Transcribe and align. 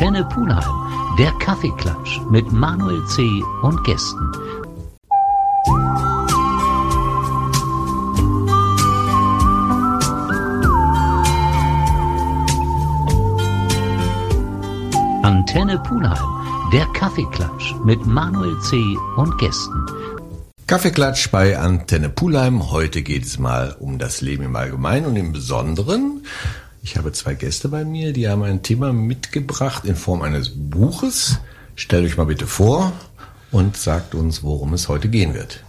Antenne 0.00 0.24
Pulheim, 0.26 1.16
der 1.18 1.32
Kaffeeklatsch 1.40 2.20
mit 2.30 2.52
Manuel 2.52 3.04
C. 3.06 3.42
und 3.62 3.82
Gästen. 3.82 4.30
Antenne 15.24 15.80
Pulheim, 15.80 16.16
der 16.72 16.86
Kaffeeklatsch 16.94 17.74
mit 17.84 18.06
Manuel 18.06 18.56
C. 18.60 18.76
und 19.16 19.36
Gästen. 19.38 19.84
Kaffeeklatsch 20.68 21.28
bei 21.32 21.58
Antenne 21.58 22.08
Pulheim. 22.08 22.70
Heute 22.70 23.02
geht 23.02 23.24
es 23.24 23.40
mal 23.40 23.74
um 23.80 23.98
das 23.98 24.20
Leben 24.20 24.44
im 24.44 24.54
Allgemeinen 24.54 25.06
und 25.06 25.16
im 25.16 25.32
Besonderen. 25.32 26.24
Ich 26.88 26.96
habe 26.96 27.12
zwei 27.12 27.34
Gäste 27.34 27.68
bei 27.68 27.84
mir, 27.84 28.14
die 28.14 28.30
haben 28.30 28.42
ein 28.42 28.62
Thema 28.62 28.94
mitgebracht 28.94 29.84
in 29.84 29.94
Form 29.94 30.22
eines 30.22 30.50
Buches. 30.54 31.38
Stellt 31.74 32.06
euch 32.06 32.16
mal 32.16 32.24
bitte 32.24 32.46
vor 32.46 32.94
und 33.50 33.76
sagt 33.76 34.14
uns, 34.14 34.42
worum 34.42 34.72
es 34.72 34.88
heute 34.88 35.10
gehen 35.10 35.34
wird. 35.34 35.62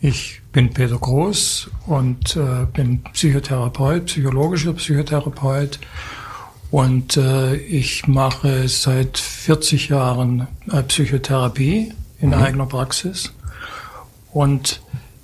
Ich 0.00 0.40
bin 0.50 0.72
Peter 0.72 0.96
Groß 0.96 1.68
und 1.86 2.34
äh, 2.36 2.64
bin 2.72 3.02
Psychotherapeut, 3.12 4.06
psychologischer 4.06 4.72
Psychotherapeut 4.72 5.78
und 6.70 7.18
äh, 7.18 7.56
ich 7.56 8.08
mache 8.08 8.66
seit 8.68 9.18
40 9.18 9.90
Jahren 9.90 10.48
äh, 10.72 10.82
Psychotherapie 10.82 11.92
in 12.20 12.30
mhm. 12.30 12.34
eigener 12.36 12.64
Praxis 12.64 13.34
und 14.32 14.80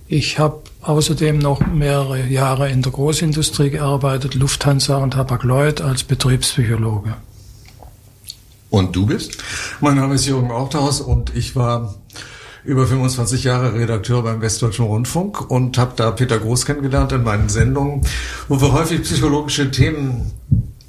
ich 0.09 0.39
habe 0.39 0.63
außerdem 0.83 1.39
noch 1.39 1.67
mehrere 1.67 2.27
Jahre 2.27 2.71
in 2.71 2.81
der 2.81 2.93
Großindustrie 2.93 3.71
gearbeitet, 3.71 4.35
Lufthansa 4.35 4.97
und 4.97 5.17
Hapag-Lloyd 5.17 5.83
als 5.83 6.03
Betriebspsychologe. 6.03 7.15
Und 8.71 8.97
du 8.97 9.07
bist? 9.07 9.39
Mein 9.81 9.97
Name 9.97 10.15
ist 10.15 10.27
Jürgen 10.27 10.51
Orthaus 10.51 11.01
und 11.01 11.35
ich 11.37 11.57
war 11.57 11.95
über 12.65 12.87
25 12.87 13.45
Jahre 13.45 13.75
Redakteur 13.75 14.23
beim 14.23 14.41
Westdeutschen 14.41 14.87
Rundfunk 14.87 15.51
und 15.51 15.79
habe 15.79 15.93
da 15.97 16.11
Peter 16.11 16.39
Groß 16.39 16.67
kennengelernt 16.67 17.13
in 17.13 17.23
meinen 17.23 17.49
Sendungen, 17.49 18.03
wo 18.49 18.61
wir 18.61 18.73
häufig 18.73 19.03
psychologische 19.03 19.71
Themen 19.71 20.33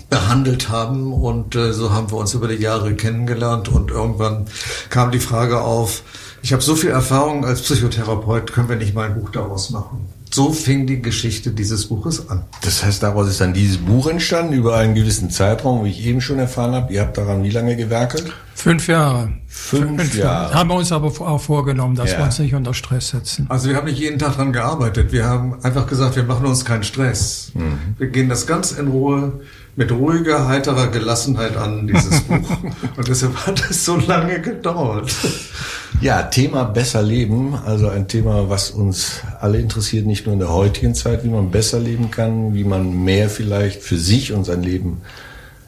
behandelt 0.10 0.70
haben 0.70 1.14
und 1.14 1.56
äh, 1.56 1.72
so 1.72 1.92
haben 1.92 2.10
wir 2.12 2.18
uns 2.18 2.34
über 2.34 2.48
die 2.48 2.56
Jahre 2.62 2.96
kennengelernt 2.96 3.70
und 3.70 3.92
irgendwann 3.92 4.48
kam 4.90 5.12
die 5.12 5.20
Frage 5.20 5.62
auf, 5.62 6.04
ich 6.42 6.54
habe 6.54 6.62
so 6.62 6.76
viel 6.76 6.90
Erfahrung 6.90 7.46
als 7.46 7.62
Psychotherapeut, 7.62 8.52
können 8.54 8.70
wir 8.70 8.76
nicht 8.76 8.94
mal 8.94 9.10
ein 9.10 9.20
Buch 9.20 9.30
daraus 9.32 9.70
machen? 9.70 10.08
So 10.32 10.52
fing 10.52 10.86
die 10.86 11.02
Geschichte 11.02 11.50
dieses 11.50 11.88
Buches 11.88 12.30
an. 12.30 12.44
Das 12.62 12.84
heißt, 12.86 13.02
daraus 13.02 13.28
ist 13.28 13.42
dann 13.42 13.54
dieses 13.54 13.78
Buch 13.78 14.08
entstanden 14.08 14.54
über 14.54 14.78
einen 14.78 14.94
gewissen 14.94 15.32
Zeitraum, 15.32 15.84
wie 15.84 15.90
ich 15.90 16.06
eben 16.06 16.22
schon 16.22 16.38
erfahren 16.38 16.74
habe. 16.74 16.94
Ihr 16.94 17.02
habt 17.02 17.18
daran 17.18 17.44
wie 17.44 17.50
lange 17.50 17.76
gewerkelt? 17.76 18.32
Fünf 18.54 18.88
Jahre. 18.88 19.34
Fünf, 19.48 20.00
Fünf 20.00 20.16
Jahre. 20.16 20.54
Haben 20.54 20.70
wir 20.70 20.76
uns 20.76 20.92
aber 20.92 21.08
auch 21.08 21.42
vorgenommen, 21.42 21.96
dass 21.96 22.12
ja. 22.12 22.20
wir 22.20 22.26
uns 22.26 22.38
nicht 22.38 22.54
unter 22.54 22.76
Stress 22.76 23.10
setzen. 23.10 23.48
Also 23.50 23.70
wir 23.70 23.76
haben 23.76 23.88
nicht 23.88 23.98
jeden 23.98 24.20
Tag 24.20 24.36
dran 24.36 24.54
gearbeitet. 24.54 25.12
Wir 25.12 25.26
haben 25.26 25.56
einfach 25.64 25.88
gesagt, 25.88 26.16
wir 26.16 26.24
machen 26.24 26.46
uns 26.46 26.64
keinen 26.64 26.84
Stress. 26.84 27.52
Mhm. 27.56 27.96
Wir 27.98 28.08
gehen 28.08 28.30
das 28.30 28.46
ganz 28.46 28.72
in 28.72 28.90
Ruhe 28.90 29.42
mit 29.80 29.94
ruhiger, 29.94 30.50
heiterer 30.50 30.88
Gelassenheit 30.88 31.56
an, 31.56 31.88
dieses 31.88 32.20
Buch. 32.28 32.50
Und 32.98 33.08
deshalb 33.08 33.48
hat 33.48 33.64
es 33.70 33.86
so 33.86 33.96
lange 33.96 34.42
gedauert. 34.42 35.10
Ja, 36.02 36.24
Thema 36.24 36.66
besser 36.66 37.02
leben, 37.02 37.56
also 37.66 37.88
ein 37.88 38.10
Thema, 38.10 38.50
was 38.50 38.72
uns 38.72 39.22
alle 39.40 39.58
interessiert, 39.58 40.06
nicht 40.06 40.26
nur 40.26 40.34
in 40.34 40.40
der 40.40 40.52
heutigen 40.52 40.96
Zeit, 40.96 41.24
wie 41.24 41.30
man 41.30 41.50
besser 41.50 41.80
leben 41.80 42.12
kann, 42.12 42.54
wie 42.54 42.66
man 42.66 43.06
mehr 43.06 43.30
vielleicht 43.30 43.82
für 43.82 43.98
sich 43.98 44.34
und 44.34 44.44
sein 44.44 44.64
Leben 44.64 45.02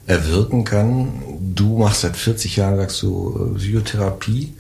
erwirken 0.08 0.66
kann. 0.66 1.14
Du 1.56 1.78
machst 1.78 2.02
seit 2.02 2.18
40 2.18 2.58
Jahren, 2.58 2.76
sagst 2.76 3.02
du, 3.02 3.56
Psychotherapie. 3.56 4.54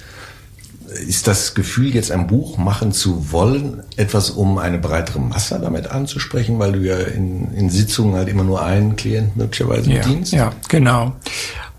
Ist 1.07 1.27
das 1.27 1.53
Gefühl, 1.53 1.93
jetzt 1.93 2.11
ein 2.11 2.27
Buch 2.27 2.57
machen 2.57 2.91
zu 2.91 3.31
wollen, 3.31 3.83
etwas, 3.95 4.29
um 4.29 4.57
eine 4.57 4.77
breitere 4.77 5.19
Masse 5.19 5.59
damit 5.61 5.87
anzusprechen, 5.87 6.59
weil 6.59 6.73
du 6.73 6.79
ja 6.79 6.97
in, 6.97 7.53
in 7.53 7.69
Sitzungen 7.69 8.15
halt 8.15 8.27
immer 8.27 8.43
nur 8.43 8.61
einen 8.61 8.95
Klient 8.95 9.37
möglicherweise 9.37 9.91
ja, 9.91 10.01
bedienst? 10.01 10.33
Ja, 10.33 10.51
genau. 10.67 11.13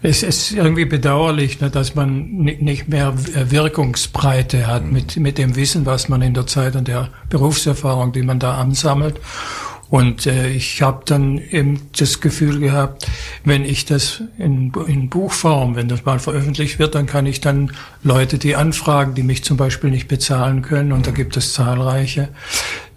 Es 0.05 0.25
ist 0.25 0.51
irgendwie 0.51 0.84
bedauerlich, 0.84 1.61
ne, 1.61 1.71
dass 1.71 1.95
man 1.95 2.27
nicht 2.28 2.89
mehr 2.89 3.15
Wirkungsbreite 3.17 4.67
hat 4.67 4.84
mhm. 4.84 4.93
mit, 4.93 5.17
mit 5.17 5.39
dem 5.39 5.55
Wissen, 5.55 5.87
was 5.87 6.09
man 6.09 6.22
in 6.22 6.34
der 6.34 6.47
Zeit 6.47 6.75
und 6.75 6.89
der 6.89 7.09
Berufserfahrung, 7.28 8.12
die 8.12 8.22
man 8.22 8.41
da 8.41 8.56
ansammelt. 8.56 9.21
Und 9.92 10.26
äh, 10.26 10.48
ich 10.48 10.80
habe 10.80 11.03
dann 11.04 11.36
eben 11.36 11.78
das 11.98 12.22
Gefühl 12.22 12.60
gehabt, 12.60 13.06
wenn 13.44 13.62
ich 13.62 13.84
das 13.84 14.22
in, 14.38 14.72
in 14.86 15.10
Buchform, 15.10 15.76
wenn 15.76 15.86
das 15.86 16.06
mal 16.06 16.19
veröffentlicht 16.19 16.78
wird, 16.78 16.94
dann 16.94 17.04
kann 17.04 17.26
ich 17.26 17.42
dann 17.42 17.72
Leute, 18.03 18.38
die 18.38 18.56
anfragen, 18.56 19.14
die 19.14 19.22
mich 19.22 19.44
zum 19.44 19.58
Beispiel 19.58 19.91
nicht 19.91 20.08
bezahlen 20.08 20.62
können, 20.62 20.92
und 20.92 21.06
da 21.06 21.10
gibt 21.10 21.36
es 21.36 21.53
zahlreiche, 21.53 22.30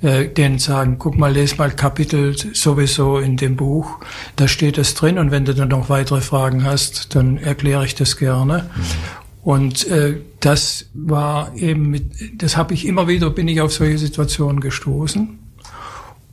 äh, 0.03 0.29
denen 0.29 0.57
sagen, 0.57 0.95
guck 0.97 1.17
mal, 1.17 1.33
lese 1.33 1.57
mal 1.57 1.69
Kapitel 1.69 2.33
sowieso 2.53 3.17
in 3.17 3.35
dem 3.35 3.57
Buch, 3.57 3.99
da 4.37 4.47
steht 4.47 4.77
es 4.77 4.93
drin, 4.93 5.17
und 5.17 5.31
wenn 5.31 5.43
du 5.43 5.53
dann 5.53 5.67
noch 5.67 5.89
weitere 5.89 6.21
Fragen 6.21 6.63
hast, 6.63 7.13
dann 7.13 7.35
erkläre 7.35 7.83
ich 7.83 7.95
das 7.95 8.15
gerne. 8.15 8.69
Mhm. 8.73 8.81
Und 9.43 9.85
äh, 9.87 10.21
das 10.39 10.85
war 10.93 11.53
eben 11.57 11.89
mit, 11.89 12.41
das 12.41 12.55
habe 12.55 12.73
ich 12.73 12.85
immer 12.87 13.09
wieder, 13.09 13.31
bin 13.31 13.49
ich 13.49 13.59
auf 13.59 13.73
solche 13.73 13.97
Situationen 13.97 14.61
gestoßen. 14.61 15.39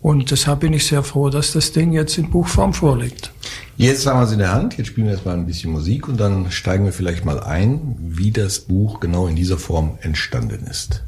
Und 0.02 0.32
deshalb 0.32 0.60
bin 0.60 0.72
ich 0.72 0.86
sehr 0.86 1.04
froh, 1.04 1.30
dass 1.30 1.52
das 1.52 1.70
Ding 1.70 1.92
jetzt 1.92 2.18
in 2.18 2.28
Buchform 2.28 2.74
vorliegt. 2.74 3.32
Jetzt 3.76 4.04
haben 4.04 4.18
wir 4.18 4.24
es 4.24 4.32
in 4.32 4.40
der 4.40 4.52
Hand, 4.52 4.76
jetzt 4.76 4.88
spielen 4.88 5.06
wir 5.06 5.14
erstmal 5.14 5.36
ein 5.36 5.46
bisschen 5.46 5.70
Musik 5.70 6.08
und 6.08 6.18
dann 6.18 6.50
steigen 6.50 6.84
wir 6.84 6.92
vielleicht 6.92 7.24
mal 7.24 7.40
ein, 7.40 7.96
wie 7.98 8.32
das 8.32 8.60
Buch 8.60 8.98
genau 8.98 9.28
in 9.28 9.36
dieser 9.36 9.58
Form 9.58 9.98
entstanden 10.02 10.66
ist. 10.66 11.04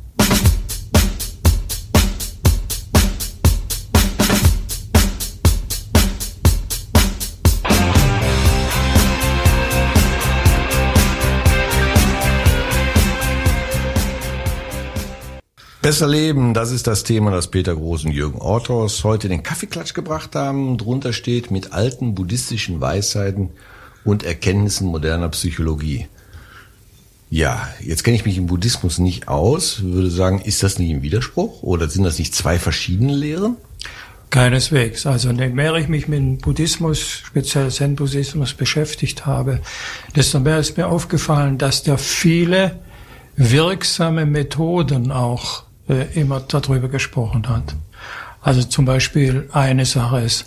Besser 15.84 16.08
leben, 16.08 16.54
das 16.54 16.70
ist 16.70 16.86
das 16.86 17.04
Thema, 17.04 17.30
das 17.30 17.48
Peter 17.48 17.74
Groß 17.74 18.06
und 18.06 18.12
Jürgen 18.12 18.38
Orthaus 18.38 19.04
heute 19.04 19.28
den 19.28 19.42
Kaffeeklatsch 19.42 19.92
gebracht 19.92 20.34
haben. 20.34 20.78
Drunter 20.78 21.12
steht 21.12 21.50
mit 21.50 21.74
alten 21.74 22.14
buddhistischen 22.14 22.80
Weisheiten 22.80 23.50
und 24.02 24.22
Erkenntnissen 24.22 24.86
moderner 24.86 25.28
Psychologie. 25.28 26.06
Ja, 27.28 27.68
jetzt 27.82 28.02
kenne 28.02 28.16
ich 28.16 28.24
mich 28.24 28.38
im 28.38 28.46
Buddhismus 28.46 28.96
nicht 28.96 29.28
aus, 29.28 29.82
würde 29.82 30.08
sagen, 30.08 30.40
ist 30.40 30.62
das 30.62 30.78
nicht 30.78 30.90
ein 30.90 31.02
Widerspruch 31.02 31.62
oder 31.62 31.86
sind 31.90 32.04
das 32.04 32.18
nicht 32.18 32.34
zwei 32.34 32.58
verschiedene 32.58 33.14
Lehren? 33.14 33.58
Keineswegs. 34.30 35.04
Also 35.04 35.32
je 35.32 35.48
mehr 35.50 35.74
ich 35.74 35.88
mich 35.88 36.08
mit 36.08 36.18
dem 36.18 36.38
Buddhismus, 36.38 36.98
speziell 36.98 37.70
Zen-Buddhismus 37.70 38.54
beschäftigt 38.54 39.26
habe, 39.26 39.60
desto 40.16 40.40
mehr 40.40 40.60
ist 40.60 40.78
mir 40.78 40.86
aufgefallen, 40.86 41.58
dass 41.58 41.82
da 41.82 41.98
viele 41.98 42.80
wirksame 43.36 44.24
Methoden 44.24 45.12
auch 45.12 45.63
äh, 45.88 46.18
immer 46.18 46.40
darüber 46.40 46.88
gesprochen 46.88 47.48
hat. 47.48 47.74
Also 48.40 48.62
zum 48.62 48.84
Beispiel 48.84 49.48
eine 49.52 49.86
Sache 49.86 50.20
ist, 50.20 50.46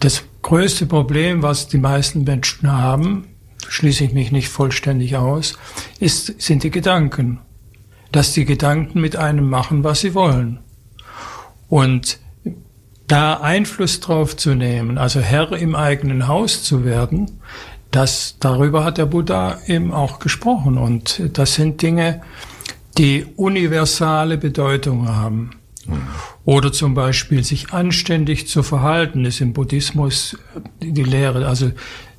das 0.00 0.22
größte 0.42 0.86
Problem, 0.86 1.42
was 1.42 1.68
die 1.68 1.78
meisten 1.78 2.24
Menschen 2.24 2.72
haben, 2.72 3.28
schließe 3.68 4.04
ich 4.04 4.12
mich 4.12 4.32
nicht 4.32 4.48
vollständig 4.48 5.16
aus, 5.16 5.58
ist, 6.00 6.40
sind 6.40 6.62
die 6.62 6.70
Gedanken. 6.70 7.40
Dass 8.10 8.32
die 8.32 8.44
Gedanken 8.44 9.00
mit 9.00 9.14
einem 9.14 9.48
machen, 9.48 9.84
was 9.84 10.00
sie 10.00 10.14
wollen. 10.14 10.58
Und 11.68 12.18
da 13.06 13.34
Einfluss 13.34 14.00
drauf 14.00 14.36
zu 14.36 14.54
nehmen, 14.54 14.98
also 14.98 15.20
Herr 15.20 15.52
im 15.52 15.76
eigenen 15.76 16.26
Haus 16.26 16.64
zu 16.64 16.84
werden, 16.84 17.40
das, 17.90 18.36
darüber 18.40 18.84
hat 18.84 18.98
der 18.98 19.06
Buddha 19.06 19.58
eben 19.66 19.92
auch 19.92 20.18
gesprochen. 20.18 20.78
Und 20.78 21.22
das 21.32 21.54
sind 21.54 21.82
Dinge, 21.82 22.22
die 23.00 23.24
universale 23.36 24.36
Bedeutung 24.36 25.08
haben. 25.08 25.52
Oder 26.44 26.70
zum 26.70 26.92
Beispiel 26.92 27.42
sich 27.42 27.72
anständig 27.72 28.46
zu 28.46 28.62
verhalten, 28.62 29.24
ist 29.24 29.40
im 29.40 29.54
Buddhismus 29.54 30.36
die 30.82 31.02
Lehre. 31.02 31.46
Also 31.46 31.72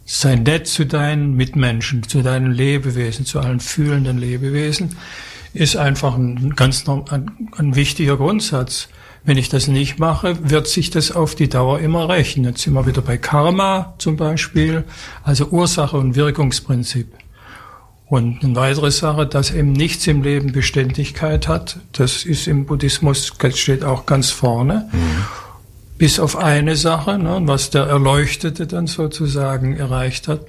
sei 0.06 0.38
nett 0.38 0.66
zu 0.66 0.88
deinen 0.88 1.36
Mitmenschen, 1.36 2.02
zu 2.02 2.24
deinen 2.24 2.52
Lebewesen, 2.52 3.28
zu 3.28 3.40
allen 3.40 3.60
fühlenden 3.60 4.18
Lebewesen, 4.18 4.98
ist 5.54 5.78
einfach 5.78 6.18
ein 6.18 6.56
ganz 6.56 6.90
ein, 6.90 7.30
ein 7.56 7.76
wichtiger 7.76 8.18
Grundsatz. 8.18 8.90
Wenn 9.24 9.38
ich 9.38 9.50
das 9.50 9.68
nicht 9.68 10.00
mache, 10.00 10.50
wird 10.50 10.68
sich 10.68 10.90
das 10.90 11.12
auf 11.12 11.36
die 11.36 11.48
Dauer 11.48 11.80
immer 11.80 12.10
rächen. 12.10 12.44
Jetzt 12.44 12.64
sind 12.64 12.74
wir 12.74 12.88
wieder 12.88 13.04
bei 13.04 13.18
Karma 13.18 13.94
zum 14.00 14.18
Beispiel, 14.18 14.84
also 15.24 15.46
Ursache 15.50 15.98
und 15.98 16.16
Wirkungsprinzip. 16.16 17.06
Und 18.12 18.44
eine 18.44 18.58
weitere 18.58 18.92
Sache, 18.92 19.26
dass 19.26 19.52
eben 19.52 19.72
nichts 19.72 20.06
im 20.06 20.22
Leben 20.22 20.52
Beständigkeit 20.52 21.48
hat, 21.48 21.80
das 21.94 22.26
ist 22.26 22.46
im 22.46 22.66
Buddhismus, 22.66 23.32
das 23.40 23.58
steht 23.58 23.86
auch 23.86 24.06
ganz 24.06 24.32
vorne. 24.32 24.90
Mhm. 24.92 24.98
bis 25.98 26.20
auf 26.20 26.36
eine 26.36 26.76
Sache, 26.76 27.18
ne, 27.18 27.40
was 27.46 27.70
der 27.70 27.84
Erleuchtete 27.84 28.68
dann 28.68 28.88
sozusagen 28.88 29.78
erreicht 29.78 30.28
hat, 30.28 30.42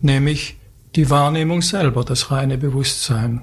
nämlich 0.00 0.56
die 0.96 1.10
Wahrnehmung 1.10 1.60
selber, 1.60 2.04
das 2.04 2.30
reine 2.30 2.56
Bewusstsein. 2.56 3.42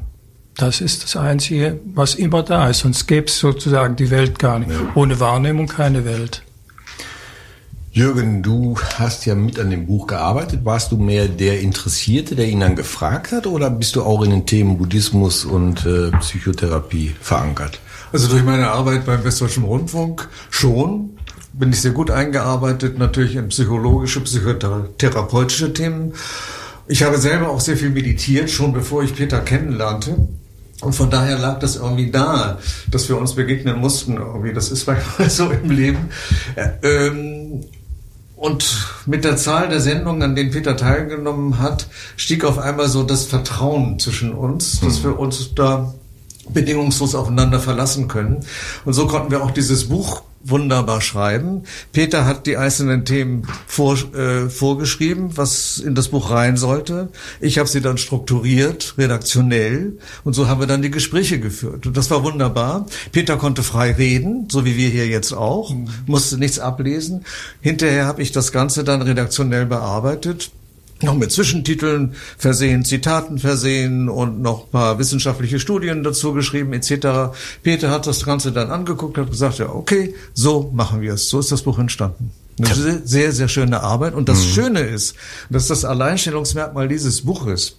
Das 0.56 0.82
ist 0.82 1.04
das 1.04 1.16
Einzige, 1.16 1.80
was 1.94 2.16
immer 2.16 2.42
da 2.42 2.70
ist. 2.72 2.80
Sonst 2.80 3.06
gäbe 3.06 3.28
es 3.28 3.38
sozusagen 3.38 3.96
die 3.96 4.10
Welt 4.10 4.40
gar 4.40 4.58
nicht. 4.58 4.72
Ohne 4.96 5.20
Wahrnehmung 5.20 5.68
keine 5.68 6.04
Welt. 6.04 6.42
Jürgen, 7.92 8.44
du 8.44 8.78
hast 8.96 9.26
ja 9.26 9.34
mit 9.34 9.60
an 9.60 9.70
dem 9.70 9.88
Buch 9.88 10.08
gearbeitet. 10.08 10.62
Warst 10.64 10.92
du 10.92 10.98
mehr 10.98 11.28
der 11.28 11.62
Interessierte, 11.62 12.36
der 12.36 12.48
ihn 12.48 12.60
dann 12.60 12.76
gefragt 12.76 13.32
hat, 13.32 13.48
oder 13.48 13.70
bist 13.70 13.96
du 13.96 14.04
auch 14.04 14.24
in 14.24 14.32
den 14.32 14.46
Themen 14.46 14.78
Buddhismus 14.78 15.46
und 15.46 15.86
äh, 15.86 16.12
Psychotherapie 16.20 17.16
verankert? 17.20 17.80
Also 18.12 18.28
durch 18.28 18.44
meine 18.44 18.70
Arbeit 18.70 19.06
beim 19.06 19.24
Westdeutschen 19.24 19.64
Rundfunk 19.64 20.30
schon 20.50 21.18
bin 21.54 21.72
ich 21.72 21.82
sehr 21.82 21.92
gut 21.92 22.12
eingearbeitet, 22.12 23.00
natürlich 23.00 23.36
in 23.36 23.48
psychologische, 23.50 24.22
psychotherapeutische 24.22 25.74
Themen. 25.74 26.14
Ich 26.88 27.04
habe 27.04 27.18
selber 27.18 27.50
auch 27.50 27.60
sehr 27.60 27.78
viel 27.78 27.90
meditiert, 27.90 28.50
schon 28.50 28.74
bevor 28.74 29.04
ich 29.04 29.16
Peter 29.16 29.40
kennenlernte. 29.40 30.28
Und 30.82 30.94
von 30.94 31.10
daher 31.10 31.40
lag 31.40 31.60
das 31.60 31.76
irgendwie 31.76 32.12
nahe, 32.12 32.60
dass 32.92 33.10
wir 33.10 33.18
uns 33.18 33.34
begegnen 33.34 33.80
mussten. 33.80 34.18
Irgendwie, 34.18 34.54
das 34.54 34.70
ist 34.70 34.86
manchmal 34.88 35.30
so 35.30 35.50
im 35.50 35.72
Leben. 35.72 36.10
Ähm, 36.84 37.66
und 38.38 38.88
mit 39.08 39.26
der 39.26 39.36
Zahl 39.36 39.68
der 39.68 39.80
Sendungen, 39.82 40.22
an 40.22 40.36
denen 40.36 40.52
Peter 40.52 40.78
teilgenommen 40.78 41.60
hat, 41.60 41.88
stieg 42.16 42.46
auf 42.46 42.60
einmal 42.60 42.88
so 42.88 43.04
das 43.04 43.26
Vertrauen 43.26 44.00
zwischen 44.00 44.32
uns, 44.34 44.80
dass 44.80 44.98
hm. 44.98 45.04
wir 45.04 45.20
uns 45.20 45.56
da 45.56 45.94
bedingungslos 46.50 47.16
aufeinander 47.16 47.60
verlassen 47.60 48.08
können. 48.08 48.46
Und 48.86 48.94
so 48.94 49.08
konnten 49.08 49.32
wir 49.32 49.44
auch 49.44 49.52
dieses 49.52 49.90
Buch 49.90 50.22
wunderbar 50.44 51.02
schreiben. 51.02 51.64
Peter 51.92 52.26
hat 52.26 52.46
die 52.46 52.58
einzelnen 52.58 53.06
Themen 53.06 53.48
vor, 53.66 53.98
äh, 54.16 54.50
vorgeschrieben, 54.50 55.36
was 55.36 55.80
in 55.80 55.96
das 55.96 56.10
Buch 56.10 56.32
rein 56.32 56.58
sollte. 56.58 57.10
Ich 57.42 57.58
habe 57.58 57.68
sie 57.68 57.82
dann 57.82 57.98
strukturiert, 57.98 58.96
redaktionell 58.98 59.98
und 60.24 60.34
so 60.34 60.48
haben 60.48 60.60
wir 60.60 60.68
dann 60.68 60.82
die 60.82 60.92
Gespräche 60.92 61.40
geführt. 61.40 61.88
Und 61.88 61.98
das 61.98 62.10
war 62.12 62.24
wunderbar. 62.24 62.86
Peter 63.12 63.38
konnte 63.38 63.64
frei 63.64 63.92
reden, 63.92 64.48
so 64.50 64.66
wie 64.66 64.78
wir 64.78 64.90
hier 64.90 65.08
jetzt 65.08 65.34
auch, 65.34 65.74
mhm. 65.74 65.90
musste 66.06 66.38
nichts 66.38 66.60
ablesen. 66.60 67.26
Hinterher 67.62 68.06
habe 68.06 68.22
ich 68.22 68.32
das 68.32 68.52
Ganze 68.52 68.84
dann 68.84 69.02
redaktionell 69.02 69.66
bearbeitet 69.66 70.52
noch 71.02 71.16
mit 71.16 71.32
Zwischentiteln 71.32 72.16
versehen, 72.38 72.86
Zitaten 72.86 73.38
versehen 73.40 74.10
und 74.10 74.42
noch 74.42 74.66
ein 74.66 74.72
paar 74.72 75.00
wissenschaftliche 75.00 75.60
Studien 75.60 76.04
dazu 76.04 76.34
geschrieben 76.34 76.74
etc. 76.74 77.38
Peter 77.64 77.92
hat 77.92 78.08
das 78.08 78.26
Ganze 78.26 78.52
dann 78.52 78.72
angeguckt, 78.72 79.18
hat 79.18 79.30
gesagt, 79.30 79.60
ja 79.60 79.70
okay, 79.70 80.16
so 80.34 80.72
machen 80.74 81.02
wir 81.02 81.14
es. 81.14 81.30
So 81.30 81.40
ist 81.40 81.52
das 81.52 81.64
Buch 81.64 81.80
entstanden. 81.80 82.32
Eine 82.60 83.02
sehr, 83.06 83.32
sehr, 83.32 83.48
schöne 83.48 83.82
Arbeit. 83.82 84.16
Und 84.16 84.30
das 84.30 84.40
mhm. 84.40 84.50
Schöne 84.50 84.80
ist, 84.80 85.16
dass 85.50 85.68
das 85.68 85.86
Alleinstellungsmerkmal 85.86 86.88
dieses 86.88 87.22
Buches, 87.22 87.78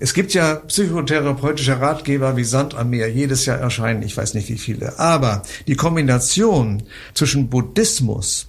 es 0.00 0.14
gibt 0.14 0.32
ja 0.32 0.54
psychotherapeutische 0.54 1.80
Ratgeber 1.80 2.36
wie 2.36 2.44
Sand 2.44 2.76
am 2.76 2.90
Meer, 2.90 3.10
jedes 3.10 3.46
Jahr 3.46 3.58
erscheinen, 3.58 4.02
ich 4.02 4.16
weiß 4.16 4.34
nicht 4.34 4.48
wie 4.48 4.58
viele. 4.58 4.98
Aber 5.00 5.42
die 5.66 5.74
Kombination 5.74 6.84
zwischen 7.14 7.48
Buddhismus, 7.48 8.46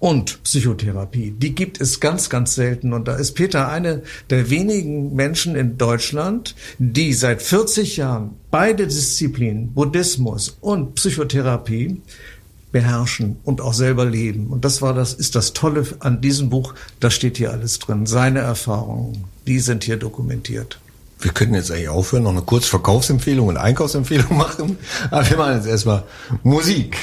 und 0.00 0.42
Psychotherapie. 0.44 1.32
Die 1.32 1.54
gibt 1.54 1.80
es 1.80 2.00
ganz, 2.00 2.30
ganz 2.30 2.54
selten. 2.54 2.92
Und 2.92 3.08
da 3.08 3.16
ist 3.16 3.32
Peter 3.32 3.68
eine 3.68 4.02
der 4.30 4.50
wenigen 4.50 5.14
Menschen 5.14 5.56
in 5.56 5.76
Deutschland, 5.76 6.54
die 6.78 7.12
seit 7.12 7.42
40 7.42 7.96
Jahren 7.96 8.36
beide 8.50 8.86
Disziplinen, 8.86 9.72
Buddhismus 9.72 10.56
und 10.60 10.94
Psychotherapie, 10.94 12.00
beherrschen 12.70 13.36
und 13.44 13.60
auch 13.60 13.72
selber 13.72 14.04
leben. 14.04 14.48
Und 14.48 14.64
das 14.64 14.82
war 14.82 14.94
das, 14.94 15.14
ist 15.14 15.34
das 15.34 15.52
Tolle 15.52 15.86
an 16.00 16.20
diesem 16.20 16.50
Buch. 16.50 16.74
Da 17.00 17.10
steht 17.10 17.38
hier 17.38 17.50
alles 17.50 17.78
drin. 17.78 18.06
Seine 18.06 18.40
Erfahrungen, 18.40 19.24
die 19.46 19.58
sind 19.58 19.84
hier 19.84 19.96
dokumentiert. 19.96 20.78
Wir 21.20 21.32
könnten 21.32 21.54
jetzt 21.54 21.72
eigentlich 21.72 21.88
aufhören, 21.88 22.24
noch 22.24 22.30
eine 22.30 22.42
kurze 22.42 22.68
Verkaufsempfehlung 22.68 23.48
und 23.48 23.56
Einkaufsempfehlung 23.56 24.36
machen. 24.36 24.78
Aber 25.10 25.28
wir 25.28 25.36
machen 25.36 25.56
jetzt 25.56 25.66
erstmal 25.66 26.04
Musik. 26.42 26.96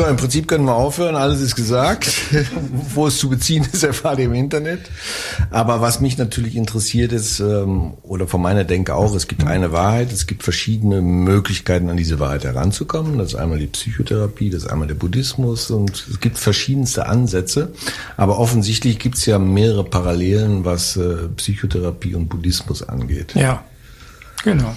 So, 0.00 0.06
im 0.06 0.16
Prinzip 0.16 0.48
können 0.48 0.64
wir 0.64 0.76
aufhören, 0.76 1.14
alles 1.14 1.42
ist 1.42 1.56
gesagt. 1.56 2.10
Wo 2.94 3.08
es 3.08 3.18
zu 3.18 3.28
beziehen 3.28 3.68
ist, 3.70 3.82
erfahrt 3.82 4.18
ihr 4.18 4.24
im 4.24 4.32
Internet. 4.32 4.80
Aber 5.50 5.82
was 5.82 6.00
mich 6.00 6.16
natürlich 6.16 6.56
interessiert 6.56 7.12
ist, 7.12 7.38
ähm, 7.40 7.92
oder 8.02 8.26
von 8.26 8.40
meiner 8.40 8.64
Denke 8.64 8.94
auch, 8.94 9.14
es 9.14 9.28
gibt 9.28 9.46
eine 9.46 9.72
Wahrheit, 9.72 10.10
es 10.10 10.26
gibt 10.26 10.42
verschiedene 10.42 11.02
Möglichkeiten, 11.02 11.90
an 11.90 11.98
diese 11.98 12.18
Wahrheit 12.18 12.44
heranzukommen. 12.44 13.18
Das 13.18 13.34
ist 13.34 13.34
einmal 13.34 13.58
die 13.58 13.66
Psychotherapie, 13.66 14.48
das 14.48 14.62
ist 14.62 14.70
einmal 14.70 14.88
der 14.88 14.94
Buddhismus 14.94 15.70
und 15.70 16.06
es 16.10 16.18
gibt 16.18 16.38
verschiedenste 16.38 17.04
Ansätze. 17.04 17.72
Aber 18.16 18.38
offensichtlich 18.38 19.00
gibt 19.00 19.18
es 19.18 19.26
ja 19.26 19.38
mehrere 19.38 19.84
Parallelen, 19.84 20.64
was 20.64 20.96
äh, 20.96 21.28
Psychotherapie 21.36 22.14
und 22.14 22.30
Buddhismus 22.30 22.82
angeht. 22.82 23.34
Ja, 23.34 23.62
genau. 24.44 24.74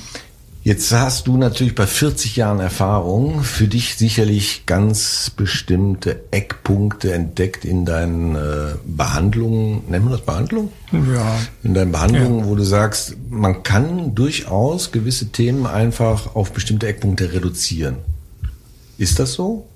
Jetzt 0.64 0.94
hast 0.94 1.28
du 1.28 1.36
natürlich 1.36 1.76
bei 1.76 1.86
40 1.86 2.38
Jahren 2.38 2.62
Erfahrung 2.62 3.44
für 3.44 3.68
dich 3.68 3.96
sicherlich 3.96 4.66
ganz 4.66 5.30
bestimmte 5.30 6.24
Eckpunkte 6.32 7.12
entdeckt 7.12 7.66
in 7.66 7.84
deinen 7.84 8.36
äh, 8.36 8.76
Behandlungen. 8.86 9.84
Nennen 9.90 10.06
wir 10.06 10.12
das 10.12 10.26
Behandlung? 10.26 10.72
Ja. 10.94 11.38
In 11.64 11.74
deinen 11.74 11.92
Behandlungen, 11.92 12.40
ja. 12.40 12.46
wo 12.46 12.56
du 12.56 12.64
sagst, 12.64 13.18
man 13.30 13.64
kann 13.64 14.16
durchaus 14.16 14.94
gewisse 14.94 15.34
Themen 15.34 15.66
einfach 15.66 16.34
auf 16.34 16.54
bestimmte 16.54 16.88
Eckpunkte 16.88 17.34
reduzieren. 17.34 17.98
Ist 18.98 19.20
das 19.20 19.34
so? 19.34 19.68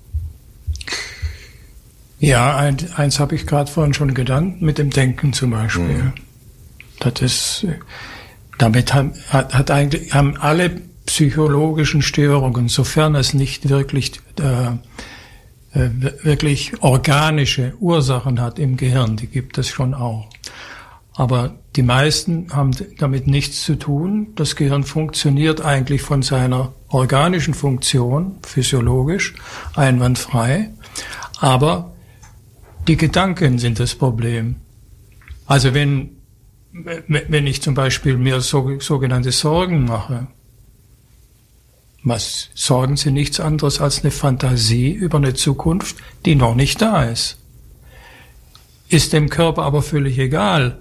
Ja, 2.18 2.56
ein, 2.56 2.78
eins 2.96 3.20
habe 3.20 3.34
ich 3.34 3.46
gerade 3.46 3.70
vorhin 3.70 3.92
schon 3.92 4.14
genannt, 4.14 4.62
mit 4.62 4.78
dem 4.78 4.88
Denken 4.88 5.34
zum 5.34 5.50
Beispiel. 5.50 5.84
Mhm. 5.84 6.12
Das 6.98 7.20
ist 7.20 7.66
damit 8.58 8.92
haben, 8.92 9.12
hat, 9.30 9.70
eigentlich, 9.70 10.12
haben 10.12 10.36
alle 10.36 10.70
psychologischen 11.06 12.02
Störungen, 12.02 12.68
sofern 12.68 13.14
es 13.14 13.32
nicht 13.32 13.68
wirklich, 13.68 14.20
äh, 14.38 15.78
äh, 15.78 15.90
wirklich 16.22 16.82
organische 16.82 17.74
Ursachen 17.80 18.40
hat 18.40 18.58
im 18.58 18.76
Gehirn, 18.76 19.16
die 19.16 19.26
gibt 19.26 19.56
es 19.58 19.68
schon 19.68 19.94
auch. 19.94 20.28
Aber 21.14 21.56
die 21.74 21.82
meisten 21.82 22.46
haben 22.52 22.72
damit 22.98 23.26
nichts 23.26 23.62
zu 23.62 23.74
tun. 23.74 24.28
Das 24.36 24.54
Gehirn 24.54 24.84
funktioniert 24.84 25.60
eigentlich 25.60 26.02
von 26.02 26.22
seiner 26.22 26.72
organischen 26.88 27.54
Funktion, 27.54 28.36
physiologisch, 28.42 29.34
einwandfrei. 29.74 30.70
Aber 31.40 31.92
die 32.86 32.96
Gedanken 32.96 33.58
sind 33.58 33.80
das 33.80 33.94
Problem. 33.96 34.56
Also 35.46 35.74
wenn 35.74 36.17
wenn 36.72 37.46
ich 37.46 37.62
zum 37.62 37.74
Beispiel 37.74 38.16
mir 38.16 38.40
so, 38.40 38.78
sogenannte 38.80 39.32
Sorgen 39.32 39.84
mache, 39.84 40.26
was 42.04 42.50
Sorgen 42.54 42.96
sind 42.96 43.14
nichts 43.14 43.40
anderes 43.40 43.80
als 43.80 44.02
eine 44.02 44.10
Fantasie 44.10 44.92
über 44.92 45.18
eine 45.18 45.34
Zukunft, 45.34 45.96
die 46.24 46.34
noch 46.34 46.54
nicht 46.54 46.80
da 46.80 47.04
ist. 47.04 47.38
Ist 48.88 49.12
dem 49.12 49.28
Körper 49.28 49.62
aber 49.62 49.82
völlig 49.82 50.18
egal. 50.18 50.78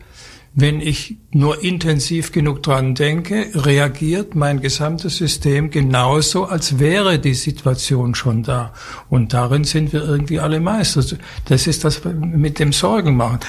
Wenn 0.59 0.81
ich 0.81 1.17
nur 1.31 1.63
intensiv 1.63 2.31
genug 2.31 2.63
dran 2.63 2.95
denke, 2.95 3.51
reagiert 3.53 4.33
mein 4.33 4.59
gesamtes 4.59 5.17
System 5.17 5.69
genauso, 5.69 6.45
als 6.45 6.79
wäre 6.79 7.19
die 7.19 7.35
Situation 7.35 8.15
schon 8.15 8.41
da. 8.41 8.73
Und 9.09 9.33
darin 9.33 9.65
sind 9.65 9.93
wir 9.93 10.03
irgendwie 10.03 10.39
alle 10.39 10.59
Meister. 10.59 11.03
Das 11.45 11.67
ist 11.67 11.83
das 11.83 12.03
mit 12.05 12.57
dem 12.57 12.73
Sorgen 12.73 13.15
machen. 13.17 13.39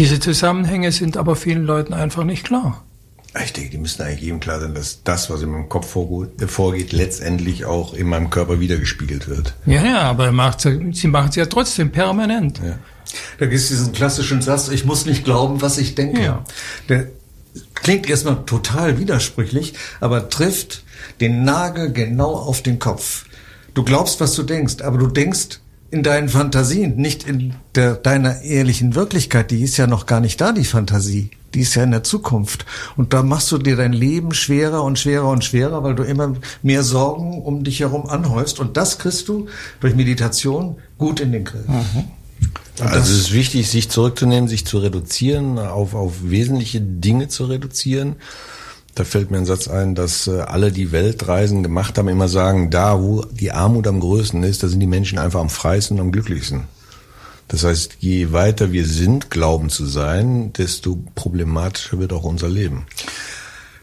Diese 0.00 0.18
Zusammenhänge 0.18 0.92
sind 0.92 1.18
aber 1.18 1.36
vielen 1.36 1.66
Leuten 1.66 1.92
einfach 1.92 2.24
nicht 2.24 2.44
klar. 2.44 2.82
Ich 3.44 3.52
denke, 3.52 3.68
die 3.68 3.76
müssen 3.76 4.00
eigentlich 4.00 4.22
jedem 4.22 4.40
klar 4.40 4.58
sein, 4.58 4.72
dass 4.74 5.04
das, 5.04 5.28
was 5.28 5.42
in 5.42 5.50
meinem 5.50 5.68
Kopf 5.68 5.90
vorgeht, 5.90 6.92
letztendlich 6.92 7.66
auch 7.66 7.92
in 7.92 8.08
meinem 8.08 8.30
Körper 8.30 8.60
wiedergespiegelt 8.60 9.28
wird. 9.28 9.52
Ja, 9.66 9.84
ja, 9.84 10.00
aber 10.00 10.32
sie 10.92 11.08
machen 11.08 11.28
es 11.28 11.36
ja 11.36 11.44
trotzdem 11.44 11.92
permanent. 11.92 12.62
Ja. 12.64 12.78
Da 13.38 13.44
gibt 13.44 13.60
es 13.60 13.68
diesen 13.68 13.92
klassischen 13.92 14.40
Satz, 14.40 14.68
ich 14.68 14.86
muss 14.86 15.04
nicht 15.04 15.22
glauben, 15.22 15.60
was 15.60 15.76
ich 15.76 15.96
denke. 15.96 16.22
Ja. 16.22 16.44
Der 16.88 17.08
klingt 17.74 18.08
erstmal 18.08 18.46
total 18.46 18.98
widersprüchlich, 18.98 19.74
aber 20.00 20.30
trifft 20.30 20.82
den 21.20 21.44
Nagel 21.44 21.92
genau 21.92 22.36
auf 22.36 22.62
den 22.62 22.78
Kopf. 22.78 23.26
Du 23.74 23.84
glaubst, 23.84 24.18
was 24.18 24.34
du 24.34 24.44
denkst, 24.44 24.80
aber 24.80 24.96
du 24.96 25.08
denkst 25.08 25.60
in 25.90 26.02
deinen 26.02 26.28
Fantasien, 26.28 26.96
nicht 26.96 27.26
in 27.26 27.54
der, 27.74 27.94
deiner 27.94 28.42
ehrlichen 28.42 28.94
Wirklichkeit. 28.94 29.50
Die 29.50 29.62
ist 29.62 29.76
ja 29.76 29.86
noch 29.86 30.06
gar 30.06 30.20
nicht 30.20 30.40
da, 30.40 30.52
die 30.52 30.64
Fantasie. 30.64 31.30
Die 31.54 31.60
ist 31.60 31.74
ja 31.74 31.82
in 31.82 31.90
der 31.90 32.04
Zukunft. 32.04 32.64
Und 32.96 33.12
da 33.12 33.24
machst 33.24 33.50
du 33.50 33.58
dir 33.58 33.76
dein 33.76 33.92
Leben 33.92 34.32
schwerer 34.32 34.84
und 34.84 34.98
schwerer 34.98 35.28
und 35.28 35.44
schwerer, 35.44 35.82
weil 35.82 35.96
du 35.96 36.04
immer 36.04 36.34
mehr 36.62 36.84
Sorgen 36.84 37.42
um 37.42 37.64
dich 37.64 37.80
herum 37.80 38.06
anhäufst. 38.06 38.60
Und 38.60 38.76
das 38.76 38.98
kriegst 38.98 39.28
du 39.28 39.46
durch 39.80 39.96
Meditation 39.96 40.76
gut 40.96 41.18
in 41.18 41.32
den 41.32 41.44
Griff. 41.44 41.66
Mhm. 41.66 42.04
Also 42.78 43.12
es 43.12 43.18
ist 43.18 43.32
wichtig, 43.32 43.68
sich 43.68 43.90
zurückzunehmen, 43.90 44.48
sich 44.48 44.64
zu 44.64 44.78
reduzieren, 44.78 45.58
auf, 45.58 45.94
auf 45.94 46.14
wesentliche 46.22 46.80
Dinge 46.80 47.28
zu 47.28 47.44
reduzieren. 47.44 48.16
Da 48.94 49.04
fällt 49.04 49.30
mir 49.30 49.38
ein 49.38 49.46
Satz 49.46 49.68
ein, 49.68 49.94
dass 49.94 50.26
äh, 50.26 50.40
alle, 50.40 50.72
die 50.72 50.92
Weltreisen 50.92 51.62
gemacht 51.62 51.96
haben, 51.96 52.08
immer 52.08 52.28
sagen, 52.28 52.70
da 52.70 53.00
wo 53.00 53.24
die 53.24 53.52
Armut 53.52 53.86
am 53.86 54.00
größten 54.00 54.42
ist, 54.42 54.62
da 54.62 54.68
sind 54.68 54.80
die 54.80 54.86
Menschen 54.86 55.18
einfach 55.18 55.40
am 55.40 55.50
freisten 55.50 55.98
und 55.98 56.06
am 56.06 56.12
glücklichsten. 56.12 56.64
Das 57.48 57.64
heißt, 57.64 57.96
je 57.98 58.32
weiter 58.32 58.70
wir 58.70 58.86
sind, 58.86 59.30
glauben 59.30 59.70
zu 59.70 59.86
sein, 59.86 60.52
desto 60.52 61.02
problematischer 61.14 61.98
wird 61.98 62.12
auch 62.12 62.24
unser 62.24 62.48
Leben. 62.48 62.86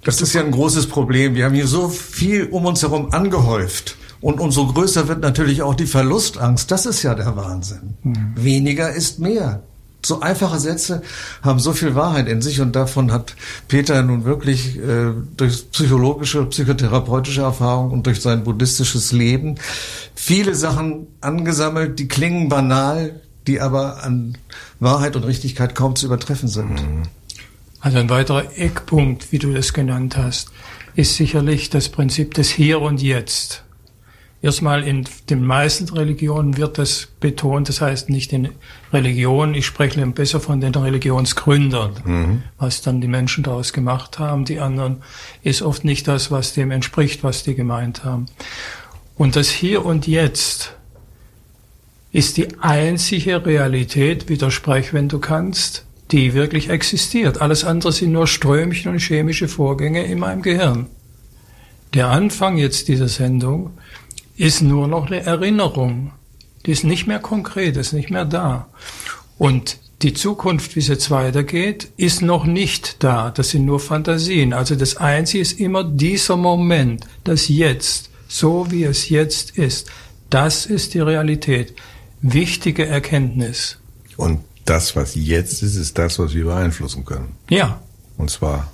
Das 0.04 0.22
ist 0.22 0.34
ja 0.34 0.42
ein 0.42 0.52
großes 0.52 0.88
Problem. 0.88 1.36
Wir 1.36 1.44
haben 1.46 1.54
hier 1.54 1.68
so 1.68 1.90
viel 1.90 2.46
um 2.46 2.66
uns 2.66 2.82
herum 2.82 3.10
angehäuft. 3.12 3.98
Und 4.22 4.40
umso 4.40 4.68
größer 4.68 5.10
wird 5.10 5.20
natürlich 5.20 5.62
auch 5.62 5.76
die 5.76 5.86
Verlustangst. 5.86 6.72
Das 6.72 6.86
ist 6.86 7.04
ja 7.04 7.14
der 7.14 7.36
Wahnsinn. 7.36 7.96
Mhm. 8.04 8.34
Weniger 8.36 8.94
ist 8.94 9.20
mehr. 9.20 9.64
So 10.06 10.22
einfache 10.22 10.60
Sätze 10.60 11.02
haben 11.42 11.60
so 11.60 11.74
viel 11.74 11.96
Wahrheit 11.96 12.28
in 12.28 12.42
sich 12.42 12.62
und 12.62 12.76
davon 12.76 13.12
hat 13.12 13.36
Peter 13.68 14.02
nun 14.04 14.26
wirklich 14.26 14.78
äh, 14.78 15.12
durch 15.36 15.72
psychologische, 15.72 16.46
psychotherapeutische 16.46 17.42
Erfahrung 17.42 17.92
und 17.92 18.06
durch 18.06 18.22
sein 18.22 18.44
buddhistisches 18.44 19.12
Leben 19.12 19.56
viele 20.16 20.56
Sachen 20.56 21.08
angesammelt, 21.22 22.00
die 22.00 22.08
klingen 22.08 22.48
banal, 22.48 23.20
die 23.48 23.60
aber 23.60 24.04
an 24.04 24.38
Wahrheit 24.80 25.16
und 25.16 25.24
Richtigkeit 25.24 25.76
kaum 25.76 25.96
zu 25.96 26.06
übertreffen 26.06 26.48
sind. 26.48 26.72
Mhm. 26.72 27.04
Also 27.80 28.00
ein 28.00 28.10
weiterer 28.10 28.58
Eckpunkt, 28.58 29.32
wie 29.32 29.40
du 29.40 29.54
das 29.54 29.74
genannt 29.74 30.18
hast, 30.18 30.50
ist 30.96 31.16
sicherlich 31.16 31.70
das 31.70 31.90
Prinzip 31.90 32.34
des 32.34 32.50
Hier 32.50 32.82
und 32.82 33.02
Jetzt. 33.02 33.64
Erstmal 34.40 34.84
in 34.84 35.06
den 35.32 35.44
meisten 35.44 35.90
Religionen 35.90 36.58
wird 36.58 36.78
das 36.78 37.08
betont, 37.20 37.70
das 37.70 37.82
heißt 37.82 38.10
nicht 38.10 38.32
in 38.34 38.50
Religionen, 38.94 39.56
ich 39.56 39.66
spreche 39.66 40.06
besser 40.08 40.40
von 40.40 40.62
den 40.62 40.76
Religionsgründern, 40.76 41.92
mhm. 42.06 42.44
was 42.60 42.84
dann 42.84 43.02
die 43.02 43.08
Menschen 43.08 43.44
daraus 43.44 43.74
gemacht 43.74 44.20
haben. 44.20 44.46
Die 44.46 44.60
anderen 44.60 44.98
ist 45.42 45.64
oft 45.64 45.84
nicht 45.84 46.08
das, 46.08 46.30
was 46.30 46.54
dem 46.54 46.70
entspricht, 46.70 47.24
was 47.24 47.44
die 47.44 47.56
gemeint 47.56 48.04
haben. 48.04 48.28
Und 49.16 49.36
das 49.36 49.50
Hier 49.50 49.84
und 49.84 50.06
Jetzt 50.06 50.76
ist 52.12 52.38
die 52.38 52.60
einzige 52.60 53.44
Realität, 53.44 54.30
widersprech, 54.30 54.94
wenn 54.94 55.10
du 55.10 55.18
kannst, 55.18 55.86
die 56.12 56.36
wirklich 56.36 56.70
existiert. 56.70 57.42
Alles 57.42 57.64
andere 57.64 57.92
sind 57.92 58.12
nur 58.12 58.28
Strömchen 58.28 58.92
und 58.92 59.00
chemische 59.00 59.48
Vorgänge 59.48 60.06
in 60.06 60.20
meinem 60.20 60.44
Gehirn. 60.44 60.86
Der 61.94 62.10
Anfang 62.10 62.58
jetzt 62.58 62.88
dieser 62.88 63.08
Sendung 63.08 63.72
ist 64.38 64.62
nur 64.62 64.88
noch 64.88 65.08
eine 65.08 65.22
Erinnerung. 65.22 66.12
Die 66.66 66.72
ist 66.72 66.84
nicht 66.84 67.08
mehr 67.08 67.20
konkret, 67.20 67.76
ist 67.76 67.94
nicht 67.94 68.10
mehr 68.10 68.26
da. 68.26 68.68
Und 69.38 69.78
die 70.04 70.14
Zukunft, 70.14 70.76
wie 70.76 70.80
es 70.80 70.88
jetzt 70.88 71.10
weitergeht, 71.10 71.90
ist 71.98 72.22
noch 72.22 72.46
nicht 72.46 73.04
da. 73.04 73.32
Das 73.32 73.50
sind 73.50 73.66
nur 73.66 73.80
Fantasien. 73.80 74.54
Also 74.54 74.76
das 74.76 74.98
Einzige 74.98 75.42
ist 75.42 75.60
immer 75.60 75.84
dieser 75.84 76.38
Moment, 76.38 77.08
das 77.24 77.48
Jetzt, 77.48 78.12
so 78.28 78.70
wie 78.70 78.84
es 78.84 79.10
jetzt 79.10 79.58
ist. 79.58 79.90
Das 80.30 80.66
ist 80.66 80.94
die 80.94 81.00
Realität. 81.00 81.74
Wichtige 82.22 82.86
Erkenntnis. 82.86 83.78
Und 84.18 84.42
das, 84.66 84.96
was 84.96 85.16
jetzt 85.16 85.64
ist, 85.64 85.76
ist 85.76 85.98
das, 85.98 86.20
was 86.20 86.34
wir 86.34 86.46
beeinflussen 86.46 87.06
können. 87.06 87.36
Ja. 87.50 87.82
Und 88.18 88.30
zwar 88.30 88.72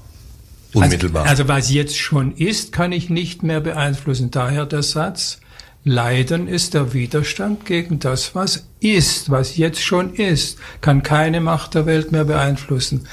unmittelbar. 0.74 1.24
Also, 1.24 1.44
also 1.44 1.48
was 1.48 1.72
jetzt 1.72 1.98
schon 1.98 2.36
ist, 2.36 2.72
kann 2.72 2.92
ich 2.92 3.10
nicht 3.10 3.44
mehr 3.44 3.62
beeinflussen. 3.62 4.32
Daher 4.32 4.66
der 4.66 4.84
Satz, 4.84 5.40
Leiden 5.84 6.48
ist 6.48 6.74
der 6.74 6.94
Widerstand 6.94 7.66
gegen 7.66 8.00
das, 8.00 8.36
was 8.36 8.68
ist, 8.80 9.30
was 9.30 9.58
jetzt 9.58 9.82
schon 9.82 10.14
ist, 10.14 10.58
kann 10.80 11.04
keine 11.04 11.42
Macht 11.42 11.76
der 11.76 11.86
Welt 11.86 12.12
mehr 12.12 12.24
beeinflussen. 12.24 13.08